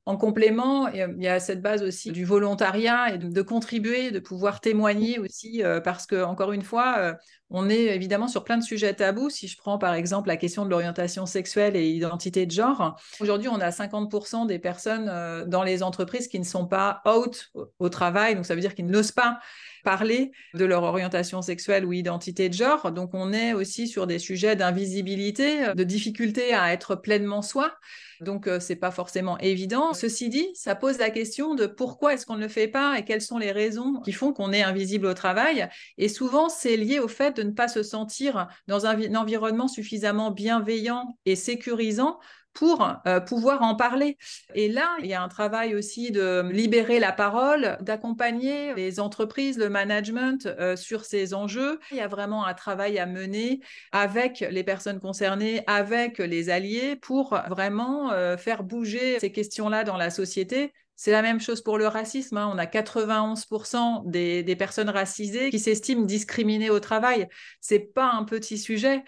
En 0.08 0.16
complément, 0.16 0.88
il 0.88 1.22
y 1.22 1.28
a 1.28 1.38
cette 1.38 1.60
base 1.60 1.82
aussi 1.82 2.12
du 2.12 2.24
volontariat 2.24 3.12
et 3.12 3.18
de, 3.18 3.42
contribuer, 3.42 4.10
de 4.10 4.20
pouvoir 4.20 4.62
témoigner 4.62 5.18
aussi, 5.18 5.62
euh, 5.62 5.82
parce 5.82 6.06
que 6.06 6.24
encore 6.24 6.52
une 6.52 6.62
fois, 6.62 6.94
euh, 6.96 7.12
on 7.50 7.70
est 7.70 7.86
évidemment 7.94 8.28
sur 8.28 8.44
plein 8.44 8.58
de 8.58 8.62
sujets 8.62 8.94
tabous. 8.94 9.30
Si 9.30 9.48
je 9.48 9.56
prends 9.56 9.78
par 9.78 9.94
exemple 9.94 10.28
la 10.28 10.36
question 10.36 10.64
de 10.64 10.70
l'orientation 10.70 11.26
sexuelle 11.26 11.76
et 11.76 11.88
identité 11.88 12.46
de 12.46 12.50
genre, 12.50 13.00
aujourd'hui, 13.20 13.48
on 13.48 13.60
a 13.60 13.70
50% 13.70 14.46
des 14.46 14.58
personnes 14.58 15.08
euh, 15.08 15.44
dans 15.44 15.62
les 15.62 15.82
entreprises 15.82 16.28
qui 16.28 16.38
ne 16.38 16.44
sont 16.44 16.66
pas 16.66 17.02
out 17.06 17.50
au 17.78 17.88
travail, 17.88 18.34
donc 18.34 18.46
ça 18.46 18.54
veut 18.54 18.60
dire 18.60 18.74
qu'ils 18.74 18.86
n'osent 18.86 19.12
pas 19.12 19.38
parler 19.84 20.32
de 20.54 20.64
leur 20.64 20.82
orientation 20.82 21.40
sexuelle 21.40 21.84
ou 21.84 21.92
identité 21.92 22.48
de 22.48 22.54
genre. 22.54 22.92
Donc 22.92 23.10
on 23.14 23.32
est 23.32 23.52
aussi 23.52 23.88
sur 23.88 24.06
des 24.06 24.18
sujets 24.18 24.56
d'invisibilité, 24.56 25.72
de 25.74 25.84
difficulté 25.84 26.52
à 26.52 26.72
être 26.72 26.94
pleinement 26.94 27.42
soi. 27.42 27.72
Donc, 28.20 28.48
euh, 28.48 28.58
c'est 28.58 28.76
pas 28.76 28.90
forcément 28.90 29.38
évident. 29.38 29.94
Ceci 29.94 30.28
dit, 30.28 30.48
ça 30.54 30.74
pose 30.74 30.98
la 30.98 31.10
question 31.10 31.54
de 31.54 31.66
pourquoi 31.66 32.14
est-ce 32.14 32.26
qu'on 32.26 32.36
ne 32.36 32.40
le 32.40 32.48
fait 32.48 32.68
pas 32.68 32.98
et 32.98 33.04
quelles 33.04 33.22
sont 33.22 33.38
les 33.38 33.52
raisons 33.52 34.00
qui 34.04 34.12
font 34.12 34.32
qu'on 34.32 34.52
est 34.52 34.62
invisible 34.62 35.06
au 35.06 35.14
travail. 35.14 35.68
Et 35.98 36.08
souvent, 36.08 36.48
c'est 36.48 36.76
lié 36.76 36.98
au 36.98 37.08
fait 37.08 37.37
de 37.38 37.44
ne 37.44 37.52
pas 37.52 37.68
se 37.68 37.82
sentir 37.82 38.48
dans 38.66 38.86
un, 38.86 39.14
environnement 39.14 39.68
suffisamment 39.68 40.30
bienveillant 40.30 41.16
et 41.24 41.36
sécurisant 41.36 42.18
pour 42.52 42.92
euh, 43.06 43.20
pouvoir 43.20 43.62
en 43.62 43.76
parler. 43.76 44.16
Et 44.54 44.68
là, 44.68 44.96
il 45.00 45.06
y 45.06 45.14
a 45.14 45.22
un 45.22 45.28
travail 45.28 45.76
aussi 45.76 46.10
de 46.10 46.48
libérer 46.50 46.98
la 46.98 47.12
parole, 47.12 47.78
d'accompagner 47.80 48.74
les 48.74 48.98
entreprises, 48.98 49.58
le 49.58 49.68
management 49.68 50.46
euh, 50.46 50.74
sur 50.74 51.04
ces 51.04 51.34
enjeux. 51.34 51.78
Il 51.92 51.98
y 51.98 52.00
a 52.00 52.08
vraiment 52.08 52.44
un 52.44 52.54
travail 52.54 52.98
à 52.98 53.06
mener 53.06 53.60
avec 53.92 54.44
les 54.50 54.64
personnes 54.64 54.98
concernées, 54.98 55.62
avec 55.68 56.18
les 56.18 56.50
alliés 56.50 56.96
pour 56.96 57.38
vraiment 57.48 58.10
euh, 58.10 58.36
faire 58.36 58.64
bouger 58.64 59.20
ces 59.20 59.30
questions-là 59.30 59.84
dans 59.84 59.96
la 59.96 60.10
société. 60.10 60.72
C'est 61.00 61.12
la 61.12 61.22
même 61.22 61.38
chose 61.38 61.62
pour 61.62 61.78
le 61.78 61.86
racisme. 61.86 62.38
Hein. 62.38 62.50
On 62.52 62.58
a 62.58 62.66
91% 62.66 64.10
des, 64.10 64.42
des, 64.42 64.56
personnes 64.56 64.90
racisées 64.90 65.50
qui 65.50 65.60
s'estiment 65.60 66.04
discriminées 66.04 66.70
au 66.70 66.80
travail. 66.80 67.28
C'est 67.60 67.78
pas 67.78 68.10
un 68.10 68.24
petit 68.24 68.58
sujet. 68.58 69.04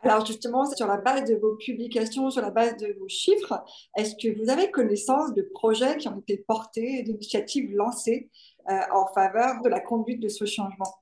Alors 0.00 0.24
justement, 0.24 0.64
sur 0.64 0.86
la 0.86 0.96
base 0.96 1.28
de 1.28 1.34
vos 1.34 1.54
publications, 1.56 2.30
sur 2.30 2.40
la 2.40 2.50
base 2.50 2.78
de 2.78 2.96
vos 2.98 3.08
chiffres, 3.08 3.62
est-ce 3.94 4.14
que 4.14 4.42
vous 4.42 4.48
avez 4.48 4.70
connaissance 4.70 5.34
de 5.34 5.42
projets 5.52 5.98
qui 5.98 6.08
ont 6.08 6.18
été 6.18 6.38
portés, 6.48 7.02
d'initiatives 7.02 7.70
lancées 7.74 8.30
euh, 8.70 8.80
en 8.94 9.12
faveur 9.12 9.60
de 9.62 9.68
la 9.68 9.80
conduite 9.80 10.20
de 10.20 10.28
ce 10.28 10.46
changement? 10.46 10.94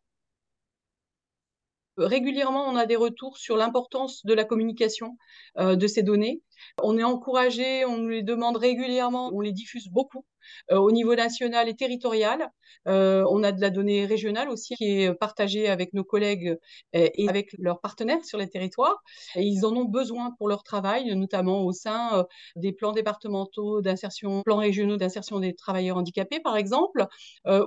Régulièrement, 1.96 2.64
on 2.66 2.74
a 2.74 2.86
des 2.86 2.96
retours 2.96 3.38
sur 3.38 3.56
l'importance 3.56 4.26
de 4.26 4.34
la 4.34 4.44
communication 4.44 5.16
euh, 5.58 5.76
de 5.76 5.86
ces 5.86 6.02
données. 6.02 6.42
On 6.82 6.98
est 6.98 7.04
encouragé, 7.04 7.84
on 7.84 7.98
nous 7.98 8.08
les 8.08 8.24
demande 8.24 8.56
régulièrement, 8.56 9.30
on 9.32 9.40
les 9.40 9.52
diffuse 9.52 9.88
beaucoup. 9.88 10.24
Euh, 10.70 10.78
au 10.78 10.90
niveau 10.90 11.14
national 11.14 11.68
et 11.68 11.74
territorial. 11.74 12.50
Euh, 12.88 13.24
on 13.30 13.42
a 13.42 13.52
de 13.52 13.60
la 13.60 13.70
donnée 13.70 14.06
régionale 14.06 14.48
aussi 14.48 14.74
qui 14.74 15.02
est 15.02 15.14
partagée 15.14 15.68
avec 15.68 15.92
nos 15.92 16.04
collègues 16.04 16.58
euh, 16.96 17.08
et 17.14 17.28
avec 17.28 17.54
leurs 17.58 17.80
partenaires 17.80 18.24
sur 18.24 18.38
les 18.38 18.48
territoires. 18.48 19.02
Ils 19.36 19.64
en 19.64 19.76
ont 19.76 19.84
besoin 19.84 20.32
pour 20.38 20.48
leur 20.48 20.62
travail, 20.62 21.14
notamment 21.14 21.64
au 21.64 21.72
sein 21.72 22.26
des 22.56 22.72
plans 22.72 22.92
départementaux 22.92 23.82
d'insertion, 23.82 24.42
plans 24.42 24.56
régionaux 24.56 24.96
d'insertion 24.96 25.40
des 25.40 25.54
travailleurs 25.54 25.96
handicapés, 25.96 26.40
par 26.40 26.56
exemple, 26.56 27.06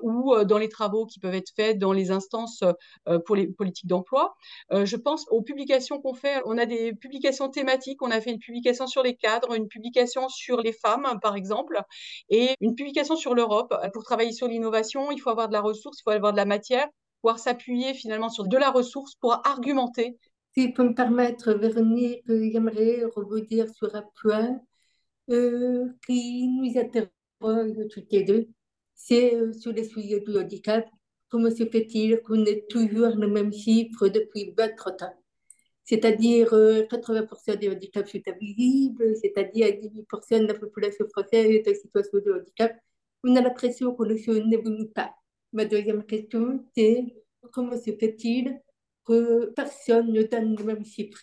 ou 0.03 0.35
dans 0.43 0.57
les 0.57 0.69
travaux 0.69 1.05
qui 1.05 1.19
peuvent 1.19 1.35
être 1.35 1.51
faits 1.55 1.77
dans 1.77 1.93
les 1.93 2.11
instances 2.11 2.63
pour 3.25 3.35
les 3.35 3.47
politiques 3.47 3.87
d'emploi. 3.87 4.35
je 4.71 4.95
pense 4.95 5.25
aux 5.29 5.41
publications 5.41 6.01
qu'on 6.01 6.13
fait. 6.13 6.41
On 6.45 6.57
a 6.57 6.65
des 6.65 6.93
publications 6.93 7.49
thématiques. 7.49 8.01
On 8.01 8.11
a 8.11 8.21
fait 8.21 8.31
une 8.31 8.39
publication 8.39 8.87
sur 8.87 9.03
les 9.03 9.15
cadres, 9.15 9.53
une 9.55 9.67
publication 9.67 10.27
sur 10.29 10.61
les 10.61 10.73
femmes, 10.73 11.19
par 11.21 11.35
exemple, 11.35 11.81
et 12.29 12.55
une 12.65 12.75
publication 12.75 13.15
sur 13.15 13.35
l'Europe. 13.35 13.73
Pour 13.93 14.03
travailler 14.03 14.31
sur 14.31 14.47
l'innovation, 14.47 15.11
il 15.11 15.19
faut 15.19 15.29
avoir 15.29 15.47
de 15.47 15.53
la 15.53 15.61
ressource, 15.61 15.99
il 15.99 16.03
faut 16.03 16.09
avoir 16.09 16.31
de 16.31 16.37
la 16.37 16.45
matière, 16.45 16.87
pouvoir 17.21 17.39
s'appuyer 17.39 17.93
finalement 17.93 18.29
sur 18.29 18.47
de 18.47 18.57
la 18.57 18.71
ressource 18.71 19.15
pour 19.15 19.33
argumenter. 19.45 20.17
Si 20.55 20.73
vous 20.75 20.83
me 20.83 20.95
permettre, 20.95 21.53
Véronique, 21.53 22.23
j'aimerais 22.27 23.03
rebondir 23.15 23.69
sur 23.69 23.93
un 23.93 24.03
point 24.21 24.59
euh, 25.29 25.85
qui 26.07 26.47
nous 26.47 26.77
interroge 26.79 27.87
toutes 27.91 28.11
les 28.11 28.23
deux. 28.23 28.47
C'est 28.95 29.35
euh, 29.35 29.53
sur 29.53 29.71
les 29.71 29.83
sujets 29.83 30.21
du 30.21 30.37
handicap. 30.37 30.87
Comment 31.29 31.51
se 31.51 31.65
fait-il 31.65 32.21
qu'on 32.21 32.45
ait 32.45 32.65
toujours 32.69 33.15
le 33.15 33.27
même 33.27 33.53
chiffre 33.53 34.07
depuis 34.07 34.53
23 34.57 34.93
ans? 35.03 35.24
C'est-à-dire 35.85 36.49
80% 36.89 37.51
euh, 37.51 37.55
des 37.55 37.69
handicaps 37.69 38.11
sont 38.11 38.21
invisibles, 38.27 39.15
c'est-à-dire 39.21 39.67
18% 39.67 40.41
de 40.41 40.47
la 40.47 40.55
population 40.55 41.07
française 41.09 41.45
est 41.51 41.67
en 41.67 41.73
situation 41.73 42.19
de 42.25 42.33
handicap. 42.33 42.75
On 43.23 43.35
a 43.35 43.41
l'impression 43.41 43.95
que 43.95 44.03
le 44.03 44.17
choses 44.17 44.43
n'évolue 44.45 44.89
pas. 44.89 45.15
Ma 45.53 45.65
deuxième 45.65 46.03
question, 46.05 46.65
c'est 46.75 47.05
comment 47.53 47.77
se 47.77 47.91
fait-il 47.91 48.59
que 49.05 49.53
personne 49.55 50.11
ne 50.11 50.23
donne 50.23 50.55
le 50.57 50.63
même 50.63 50.85
chiffre? 50.85 51.19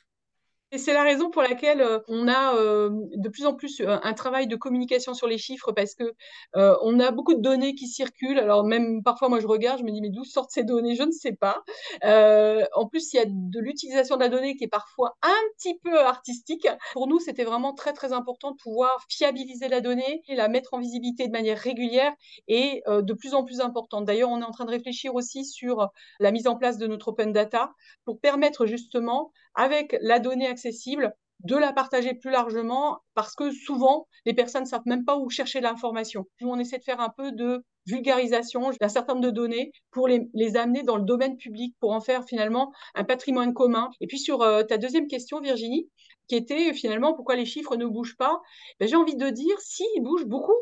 Et 0.73 0.79
c'est 0.79 0.95
la 0.95 1.03
raison 1.03 1.31
pour 1.31 1.43
laquelle 1.43 1.83
euh, 1.83 1.99
on 2.09 2.27
a 2.29 2.57
euh, 2.57 2.89
de 3.15 3.29
plus 3.29 3.45
en 3.45 3.53
plus 3.53 3.81
euh, 3.81 3.99
un 4.03 4.15
travail 4.15 4.47
de 4.47 4.57
communication 4.57 5.13
sur 5.13 5.27
les 5.29 5.37
chiffres 5.37 5.71
parce 5.73 5.95
que 5.95 6.15
on 6.55 6.99
a 6.99 7.11
beaucoup 7.11 7.35
de 7.35 7.41
données 7.41 7.75
qui 7.75 7.87
circulent. 7.87 8.39
Alors 8.39 8.65
même 8.65 9.03
parfois, 9.03 9.29
moi 9.29 9.41
je 9.41 9.47
regarde, 9.47 9.81
je 9.81 9.85
me 9.85 9.91
dis 9.91 10.01
mais 10.01 10.09
d'où 10.09 10.25
sortent 10.25 10.51
ces 10.51 10.65
données? 10.65 10.95
Je 10.95 11.03
ne 11.03 11.11
sais 11.11 11.33
pas. 11.33 11.63
en 12.03 12.87
plus, 12.87 13.13
il 13.13 13.17
y 13.17 13.19
a 13.19 13.25
de 13.27 13.61
l'utilisation 13.61 14.17
de 14.17 14.21
la 14.21 14.29
donnée 14.29 14.57
qui 14.57 14.65
est 14.65 14.69
parfois 14.69 15.17
un 15.23 15.43
petit 15.57 15.79
peu 15.79 16.01
artistique. 16.01 16.67
Pour 16.95 17.07
nous, 17.07 17.21
c'était 17.21 17.45
vraiment 17.45 17.75
très 17.75 17.93
très 17.93 18.13
important 18.13 18.53
de 18.53 18.57
pouvoir 18.57 19.05
fiabiliser 19.09 19.69
la 19.69 19.81
donnée 19.81 20.23
et 20.29 20.35
la 20.35 20.49
mettre 20.49 20.75
en 20.75 20.79
visibilité 20.79 21.27
de 21.27 21.33
manière 21.33 21.59
régulière 21.59 22.13
et 22.49 22.83
de 22.89 23.13
plus 23.13 23.35
en 23.35 23.45
plus 23.45 23.61
importante. 23.61 24.05
D'ailleurs, 24.05 24.31
on 24.31 24.41
est 24.41 24.45
en 24.45 24.53
train 24.53 24.65
de 24.65 24.71
réfléchir 24.71 25.15
aussi 25.15 25.45
sur 25.45 25.89
la 26.21 26.31
mise 26.31 26.47
en 26.47 26.57
place 26.57 26.79
de 26.79 26.87
notre 26.87 27.09
open 27.09 27.33
data 27.33 27.73
pour 28.05 28.21
permettre 28.21 28.67
justement 28.67 29.33
avec 29.55 29.97
la 30.01 30.19
donnée 30.19 30.47
accessible, 30.47 31.15
de 31.45 31.57
la 31.57 31.73
partager 31.73 32.15
plus 32.15 32.31
largement 32.31 33.01
parce 33.15 33.35
que 33.35 33.51
souvent, 33.51 34.07
les 34.25 34.35
personnes 34.35 34.63
ne 34.63 34.69
savent 34.69 34.87
même 34.87 35.05
pas 35.05 35.17
où 35.17 35.29
chercher 35.29 35.61
l'information. 35.61 36.25
On 36.41 36.59
essaie 36.59 36.79
de 36.79 36.85
faire 36.85 37.01
un 37.01 37.09
peu 37.09 37.33
de 37.33 37.65
vulgarisation 37.87 38.71
d'un 38.81 38.89
certain 38.89 39.15
nombre 39.15 39.27
de 39.27 39.31
données 39.31 39.73
pour 39.91 40.07
les, 40.07 40.57
amener 40.57 40.83
dans 40.85 40.97
le 40.97 41.03
domaine 41.05 41.37
public, 41.37 41.75
pour 41.81 41.93
en 41.93 42.01
faire 42.01 42.25
finalement 42.25 42.73
un 42.95 43.05
patrimoine 43.05 43.55
commun. 43.55 43.91
Et 44.01 44.07
puis 44.07 44.19
sur 44.19 44.43
euh, 44.43 44.63
ta 44.63 44.79
deuxième 44.79 45.09
question, 45.09 45.41
Virginie, 45.41 45.89
qui 46.29 46.37
était 46.37 46.73
finalement 46.75 47.15
pourquoi 47.15 47.35
les 47.35 47.47
chiffres 47.47 47.77
ne 47.77 47.87
bougent 47.87 48.17
pas, 48.17 48.41
ben, 48.79 48.89
j'ai 48.89 48.97
envie 48.97 49.17
de 49.17 49.29
dire, 49.29 49.57
si, 49.61 49.85
ils 49.97 50.03
bougent 50.03 50.27
beaucoup. 50.27 50.57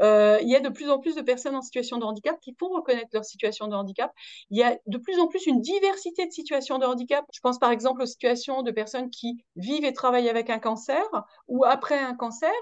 Euh, 0.00 0.38
il 0.42 0.48
y 0.48 0.56
a 0.56 0.60
de 0.60 0.68
plus 0.68 0.90
en 0.90 0.98
plus 0.98 1.14
de 1.14 1.22
personnes 1.22 1.54
en 1.54 1.62
situation 1.62 1.98
de 1.98 2.04
handicap 2.04 2.38
qui 2.40 2.54
font 2.58 2.68
reconnaître 2.68 3.08
leur 3.12 3.24
situation 3.24 3.68
de 3.68 3.74
handicap. 3.74 4.12
Il 4.50 4.58
y 4.58 4.62
a 4.62 4.76
de 4.86 4.98
plus 4.98 5.18
en 5.18 5.26
plus 5.26 5.46
une 5.46 5.60
diversité 5.60 6.26
de 6.26 6.32
situations 6.32 6.78
de 6.78 6.86
handicap. 6.86 7.24
Je 7.32 7.40
pense 7.40 7.58
par 7.58 7.70
exemple 7.70 8.02
aux 8.02 8.06
situations 8.06 8.62
de 8.62 8.70
personnes 8.70 9.10
qui 9.10 9.44
vivent 9.56 9.84
et 9.84 9.92
travaillent 9.92 10.28
avec 10.28 10.50
un 10.50 10.58
cancer 10.58 11.04
ou 11.48 11.64
après 11.64 11.98
un 11.98 12.14
cancer. 12.14 12.52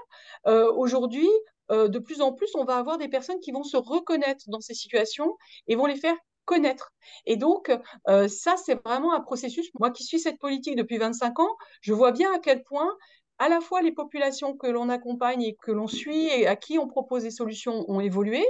Euh, 0.47 0.71
aujourd'hui, 0.73 1.29
euh, 1.71 1.87
de 1.87 1.99
plus 1.99 2.21
en 2.21 2.31
plus, 2.33 2.53
on 2.55 2.63
va 2.63 2.77
avoir 2.77 2.97
des 2.97 3.07
personnes 3.07 3.39
qui 3.39 3.51
vont 3.51 3.63
se 3.63 3.77
reconnaître 3.77 4.45
dans 4.47 4.61
ces 4.61 4.73
situations 4.73 5.37
et 5.67 5.75
vont 5.75 5.85
les 5.87 5.97
faire 5.97 6.15
connaître. 6.45 6.93
Et 7.25 7.37
donc, 7.37 7.75
ça, 8.05 8.55
c'est 8.55 8.79
vraiment 8.85 9.13
un 9.13 9.19
processus. 9.19 9.67
Moi 9.79 9.89
qui 9.89 10.03
suis 10.03 10.19
cette 10.19 10.37
politique 10.37 10.75
depuis 10.75 10.99
25 10.99 11.39
ans, 11.39 11.55
je 11.81 11.91
vois 11.91 12.11
bien 12.11 12.31
à 12.35 12.37
quel 12.37 12.61
point 12.61 12.95
à 13.37 13.49
la 13.49 13.59
fois 13.59 13.81
les 13.81 13.91
populations 13.91 14.55
que 14.55 14.67
l'on 14.67 14.89
accompagne 14.89 15.43
et 15.43 15.55
que 15.61 15.71
l'on 15.71 15.87
suit 15.87 16.27
et 16.27 16.47
à 16.47 16.55
qui 16.55 16.79
on 16.79 16.87
propose 16.87 17.23
des 17.23 17.31
solutions 17.31 17.85
ont 17.89 17.99
évolué. 17.99 18.45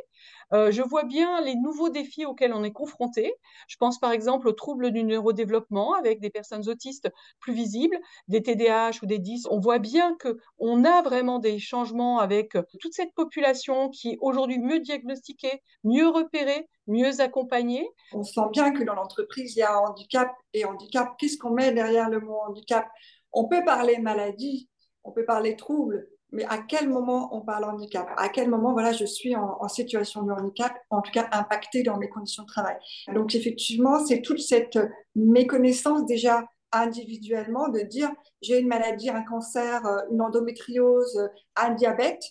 Euh, 0.53 0.71
je 0.71 0.83
vois 0.83 1.03
bien 1.03 1.41
les 1.41 1.55
nouveaux 1.55 1.89
défis 1.89 2.25
auxquels 2.25 2.53
on 2.53 2.63
est 2.63 2.71
confronté. 2.71 3.33
Je 3.67 3.77
pense 3.77 3.99
par 3.99 4.11
exemple 4.11 4.47
aux 4.47 4.53
troubles 4.53 4.91
du 4.91 5.03
neurodéveloppement 5.03 5.93
avec 5.93 6.19
des 6.19 6.29
personnes 6.29 6.69
autistes 6.69 7.09
plus 7.39 7.53
visibles, 7.53 7.97
des 8.27 8.43
TDAH 8.43 8.99
ou 9.01 9.07
des 9.07 9.17
DIS. 9.17 9.43
On 9.49 9.59
voit 9.59 9.79
bien 9.79 10.15
que 10.15 10.37
on 10.59 10.85
a 10.85 11.01
vraiment 11.01 11.39
des 11.39 11.57
changements 11.57 12.19
avec 12.19 12.57
toute 12.79 12.93
cette 12.93 13.13
population 13.15 13.89
qui 13.89 14.11
est 14.11 14.17
aujourd'hui 14.21 14.59
mieux 14.59 14.79
diagnostiquée, 14.79 15.63
mieux 15.83 16.07
repérée, 16.07 16.69
mieux 16.87 17.21
accompagnée. 17.21 17.89
On 18.13 18.23
sent 18.23 18.49
bien 18.51 18.71
que 18.71 18.83
dans 18.83 18.93
l'entreprise, 18.93 19.55
il 19.55 19.59
y 19.59 19.63
a 19.63 19.81
handicap 19.81 20.31
et 20.53 20.65
handicap. 20.65 21.15
Qu'est-ce 21.17 21.37
qu'on 21.37 21.51
met 21.51 21.71
derrière 21.71 22.09
le 22.09 22.19
mot 22.19 22.37
handicap? 22.47 22.87
On 23.33 23.49
peut 23.49 23.65
parler 23.65 23.97
maladie, 23.97 24.69
on 25.05 25.11
peut 25.11 25.25
parler 25.25 25.55
trouble, 25.55 26.07
mais 26.31 26.43
à 26.45 26.57
quel 26.57 26.89
moment 26.89 27.29
on 27.33 27.41
parle 27.41 27.63
handicap? 27.63 28.09
À 28.17 28.29
quel 28.29 28.49
moment, 28.49 28.73
voilà, 28.73 28.91
je 28.91 29.05
suis 29.05 29.35
en, 29.35 29.67
situation 29.69 30.23
de 30.23 30.31
handicap, 30.31 30.73
en 30.89 31.01
tout 31.01 31.11
cas 31.11 31.29
impactée 31.31 31.83
dans 31.83 31.97
mes 31.97 32.09
conditions 32.09 32.43
de 32.43 32.47
travail? 32.47 32.75
Donc 33.13 33.35
effectivement, 33.35 34.03
c'est 34.05 34.21
toute 34.21 34.39
cette 34.39 34.77
méconnaissance 35.15 36.05
déjà 36.05 36.43
individuellement 36.71 37.69
de 37.69 37.79
dire 37.79 38.11
j'ai 38.41 38.59
une 38.59 38.67
maladie, 38.67 39.09
un 39.09 39.21
cancer, 39.21 39.85
euh, 39.85 40.01
une 40.11 40.21
endométriose, 40.21 41.29
un 41.55 41.73
diabète, 41.73 42.21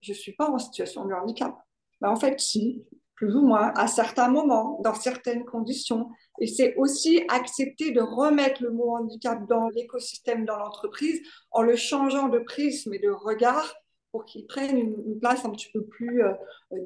je 0.00 0.12
ne 0.12 0.16
suis 0.16 0.32
pas 0.32 0.48
en 0.48 0.58
situation 0.58 1.04
de 1.04 1.12
handicap. 1.12 1.54
Mais 2.00 2.08
en 2.08 2.16
fait, 2.16 2.40
si, 2.40 2.86
plus 3.20 3.36
ou 3.36 3.42
moins, 3.42 3.70
à 3.76 3.86
certains 3.86 4.28
moments, 4.28 4.80
dans 4.82 4.94
certaines 4.94 5.44
conditions. 5.44 6.08
Et 6.40 6.46
c'est 6.46 6.74
aussi 6.76 7.22
accepter 7.28 7.90
de 7.90 8.00
remettre 8.00 8.62
le 8.62 8.70
mot 8.70 8.96
handicap 8.96 9.46
dans 9.46 9.68
l'écosystème, 9.68 10.46
dans 10.46 10.56
l'entreprise, 10.56 11.20
en 11.50 11.60
le 11.60 11.76
changeant 11.76 12.28
de 12.28 12.38
prisme 12.38 12.94
et 12.94 12.98
de 12.98 13.10
regard 13.10 13.74
pour 14.10 14.24
qu'il 14.24 14.46
prenne 14.46 14.78
une, 14.78 15.20
place 15.20 15.44
un 15.44 15.50
petit 15.50 15.68
peu 15.70 15.84
plus 15.84 16.24
euh, 16.24 16.32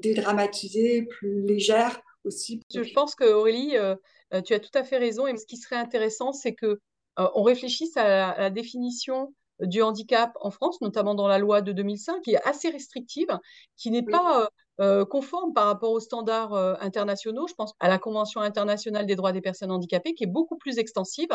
dédramatisée, 0.03 1.03
plus 1.03 1.40
légère 1.42 2.01
aussi. 2.25 2.61
Je 2.75 2.92
pense 2.94 3.14
que 3.14 3.33
Aurélie, 3.33 3.77
euh, 3.77 3.94
euh, 4.33 4.42
tu 4.42 4.55
as 4.55 4.59
tout 4.59 4.77
à 4.77 4.83
fait 4.83 4.99
raison. 4.99 5.29
Et 5.29 5.37
ce 5.37 5.47
qui 5.47 5.57
serait 5.57 5.77
intéressant, 5.77 6.33
c'est 6.33 6.55
que 6.55 6.81
on 7.16 7.44
réfléchisse 7.44 7.97
à 7.97 8.37
la, 8.37 8.51
définition 8.51 9.33
du 9.61 9.83
handicap 9.83 10.33
en 10.40 10.51
France, 10.51 10.81
notamment 10.81 11.14
dans 11.14 11.29
la 11.29 11.38
loi 11.38 11.62
de 11.62 11.70
2005, 11.70 12.23
qui 12.23 12.33
est 12.33 12.42
assez 12.42 12.70
restrictive, 12.70 13.29
qui 13.77 13.92
n'est 13.92 14.03
pas 14.03 14.49
euh, 14.81 15.05
conforme 15.05 15.53
par 15.53 15.67
rapport 15.67 15.93
aux 15.93 16.01
standards 16.01 16.53
euh, 16.55 16.75
internationaux. 16.81 17.47
Je 17.47 17.55
pense 17.55 17.75
à 17.79 17.89
la 17.89 17.99
Convention 17.99 18.41
internationale 18.41 19.07
des 19.07 19.15
droits 19.15 19.33
des 19.33 19.41
personnes 19.41 19.71
handicapées, 19.71 20.15
qui 20.15 20.25
est 20.25 20.29
beaucoup 20.29 20.57
plus 20.57 20.79
extensive 20.79 21.29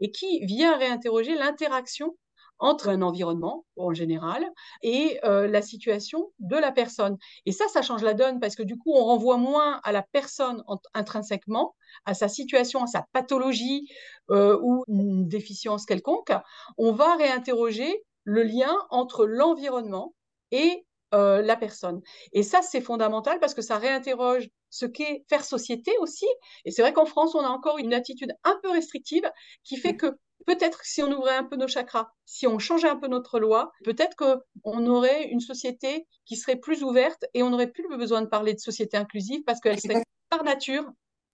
et 0.00 0.12
qui 0.12 0.44
vient 0.44 0.76
réinterroger 0.78 1.34
l'interaction 1.34 2.16
entre 2.60 2.88
un 2.88 3.02
environnement 3.02 3.64
en 3.76 3.92
général 3.94 4.48
et 4.82 5.18
euh, 5.24 5.48
la 5.48 5.60
situation 5.60 6.30
de 6.38 6.56
la 6.56 6.70
personne. 6.70 7.18
Et 7.46 7.52
ça, 7.52 7.66
ça 7.66 7.82
change 7.82 8.02
la 8.04 8.14
donne 8.14 8.38
parce 8.38 8.54
que 8.54 8.62
du 8.62 8.78
coup, 8.78 8.92
on 8.94 9.04
renvoie 9.04 9.38
moins 9.38 9.80
à 9.82 9.90
la 9.90 10.02
personne 10.02 10.62
intrinsèquement, 10.94 11.74
à 12.04 12.14
sa 12.14 12.28
situation, 12.28 12.84
à 12.84 12.86
sa 12.86 13.06
pathologie 13.12 13.88
ou 14.30 14.84
une 14.86 15.26
déficience 15.26 15.84
quelconque. 15.84 16.32
On 16.78 16.92
va 16.92 17.16
réinterroger 17.16 18.04
le 18.22 18.44
lien 18.44 18.74
entre 18.90 19.26
l'environnement 19.26 20.14
et 20.52 20.86
euh, 21.14 21.42
la 21.42 21.56
personne. 21.56 22.02
Et 22.32 22.42
ça, 22.42 22.60
c'est 22.62 22.80
fondamental 22.80 23.40
parce 23.40 23.54
que 23.54 23.62
ça 23.62 23.78
réinterroge 23.78 24.48
ce 24.70 24.86
qu'est 24.86 25.24
faire 25.28 25.44
société 25.44 25.92
aussi. 26.00 26.26
Et 26.64 26.70
c'est 26.70 26.82
vrai 26.82 26.92
qu'en 26.92 27.06
France, 27.06 27.34
on 27.34 27.40
a 27.40 27.48
encore 27.48 27.78
une 27.78 27.94
attitude 27.94 28.32
un 28.44 28.58
peu 28.62 28.70
restrictive 28.70 29.30
qui 29.62 29.76
fait 29.76 29.96
que 29.96 30.06
peut-être 30.46 30.84
si 30.84 31.02
on 31.02 31.10
ouvrait 31.12 31.36
un 31.36 31.44
peu 31.44 31.56
nos 31.56 31.68
chakras, 31.68 32.08
si 32.24 32.46
on 32.46 32.58
changeait 32.58 32.88
un 32.88 32.96
peu 32.96 33.06
notre 33.06 33.38
loi, 33.38 33.72
peut-être 33.84 34.16
qu'on 34.16 34.86
aurait 34.86 35.28
une 35.28 35.40
société 35.40 36.06
qui 36.26 36.36
serait 36.36 36.56
plus 36.56 36.82
ouverte 36.82 37.24
et 37.34 37.42
on 37.42 37.50
n'aurait 37.50 37.70
plus 37.70 37.86
besoin 37.96 38.22
de 38.22 38.26
parler 38.26 38.54
de 38.54 38.60
société 38.60 38.96
inclusive 38.96 39.42
parce 39.44 39.60
qu'elle 39.60 39.80
serait 39.80 40.02
par 40.30 40.44
nature 40.44 40.84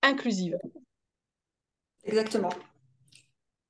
inclusive. 0.03 0.57
Exactement. 2.05 2.51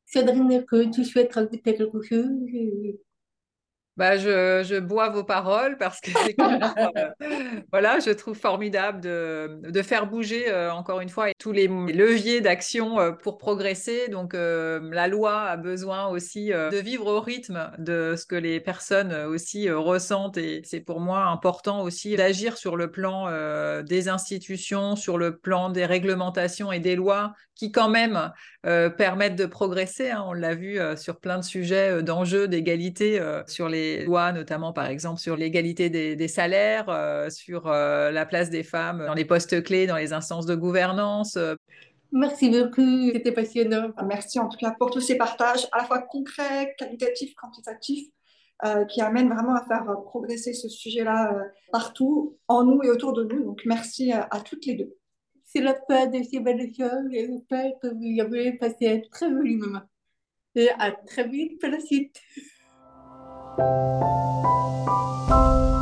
Cédrine, 0.06 0.64
que 0.64 0.90
tu 0.90 1.04
souhaites 1.04 1.32
rajouter 1.32 1.60
quelque 1.60 2.02
chose? 2.02 2.28
Bah, 4.00 4.16
je, 4.16 4.64
je, 4.66 4.80
bois 4.80 5.10
vos 5.10 5.24
paroles 5.24 5.76
parce 5.76 6.00
que 6.00 6.10
c'est 6.24 6.34
euh, 6.40 7.60
voilà, 7.70 7.98
je 7.98 8.08
trouve 8.08 8.34
formidable 8.34 9.02
de, 9.02 9.60
de 9.62 9.82
faire 9.82 10.06
bouger 10.06 10.48
euh, 10.48 10.72
encore 10.72 11.02
une 11.02 11.10
fois 11.10 11.26
tous 11.38 11.52
les 11.52 11.66
leviers 11.66 12.40
d'action 12.40 12.98
euh, 12.98 13.12
pour 13.12 13.36
progresser. 13.36 14.08
Donc 14.08 14.32
la 14.32 15.06
loi 15.06 15.42
a 15.42 15.58
besoin 15.58 16.06
aussi 16.06 16.46
de 16.46 16.78
vivre 16.78 17.08
au 17.08 17.20
rythme 17.20 17.70
de 17.76 18.14
ce 18.16 18.24
que 18.24 18.36
les 18.36 18.58
personnes 18.58 19.12
aussi 19.12 19.70
ressentent 19.70 20.38
et 20.38 20.62
c'est 20.64 20.80
pour 20.80 21.00
moi 21.00 21.24
important 21.24 21.82
aussi 21.82 22.16
d'agir 22.16 22.56
sur 22.56 22.76
le 22.76 22.90
plan 22.90 23.28
des 23.82 24.08
institutions, 24.08 24.96
sur 24.96 25.18
le 25.18 25.36
plan 25.36 25.68
des 25.68 25.84
réglementations 25.84 26.72
et 26.72 26.80
des 26.80 26.96
lois 26.96 27.34
qui 27.54 27.70
quand 27.70 27.90
même 27.90 28.32
permettent 28.62 29.36
de 29.36 29.44
progresser. 29.44 30.10
Hein. 30.10 30.24
On 30.26 30.32
l'a 30.32 30.54
vu 30.54 30.78
sur 30.96 31.20
plein 31.20 31.38
de 31.38 31.44
sujets 31.44 32.02
d'enjeux 32.02 32.48
d'égalité 32.48 33.20
sur 33.46 33.68
les 33.68 33.89
lois, 34.04 34.32
notamment 34.32 34.72
par 34.72 34.86
exemple 34.86 35.20
sur 35.20 35.36
l'égalité 35.36 35.90
des, 35.90 36.28
salaires, 36.28 36.88
euh, 36.88 37.30
sur 37.30 37.66
euh, 37.66 38.10
la 38.10 38.26
place 38.26 38.50
des 38.50 38.62
femmes 38.62 39.04
dans 39.06 39.14
les 39.14 39.24
postes 39.24 39.62
clés, 39.62 39.86
dans 39.86 39.96
les 39.96 40.12
instances 40.12 40.46
de 40.46 40.54
gouvernance. 40.54 41.38
Merci 42.12 42.50
beaucoup, 42.50 43.10
c'était 43.12 43.32
passionnant. 43.32 43.90
Merci 44.06 44.40
en 44.40 44.48
tout 44.48 44.58
cas 44.58 44.74
pour 44.78 44.90
tous 44.90 45.00
ces 45.00 45.16
partages, 45.16 45.68
à 45.72 45.78
la 45.78 45.84
fois 45.84 46.00
concrets, 46.02 46.74
qualitatifs, 46.76 47.34
quantitatifs, 47.34 48.08
euh, 48.64 48.84
qui 48.84 49.00
amènent 49.00 49.28
vraiment 49.28 49.54
à 49.54 49.64
faire 49.64 49.84
progresser 50.04 50.52
ce 50.52 50.68
sujet-là 50.68 51.34
partout, 51.72 52.36
en 52.48 52.64
nous 52.64 52.82
et 52.82 52.90
autour 52.90 53.12
de 53.12 53.24
nous. 53.24 53.44
Donc 53.44 53.62
merci 53.64 54.12
à, 54.12 54.28
toutes 54.44 54.66
les 54.66 54.74
deux. 54.74 54.96
C'est 55.44 55.60
la 55.60 55.74
fin 55.88 56.06
de 56.06 56.22
ces 56.22 56.40
belles 56.40 56.70
choses. 56.76 57.08
J'espère 57.10 57.72
que 57.80 57.88
vous 57.88 58.20
avez 58.20 58.52
passé 58.54 58.88
un 58.88 59.00
très 59.10 59.30
joli 59.30 59.56
moment. 59.56 59.82
Et 60.54 60.68
à 60.78 60.90
très 60.90 61.28
vite 61.28 61.60
pour 61.60 61.70
la 61.70 61.80
suite. 61.80 62.20
Thank 63.60 63.68
you. 65.74 65.79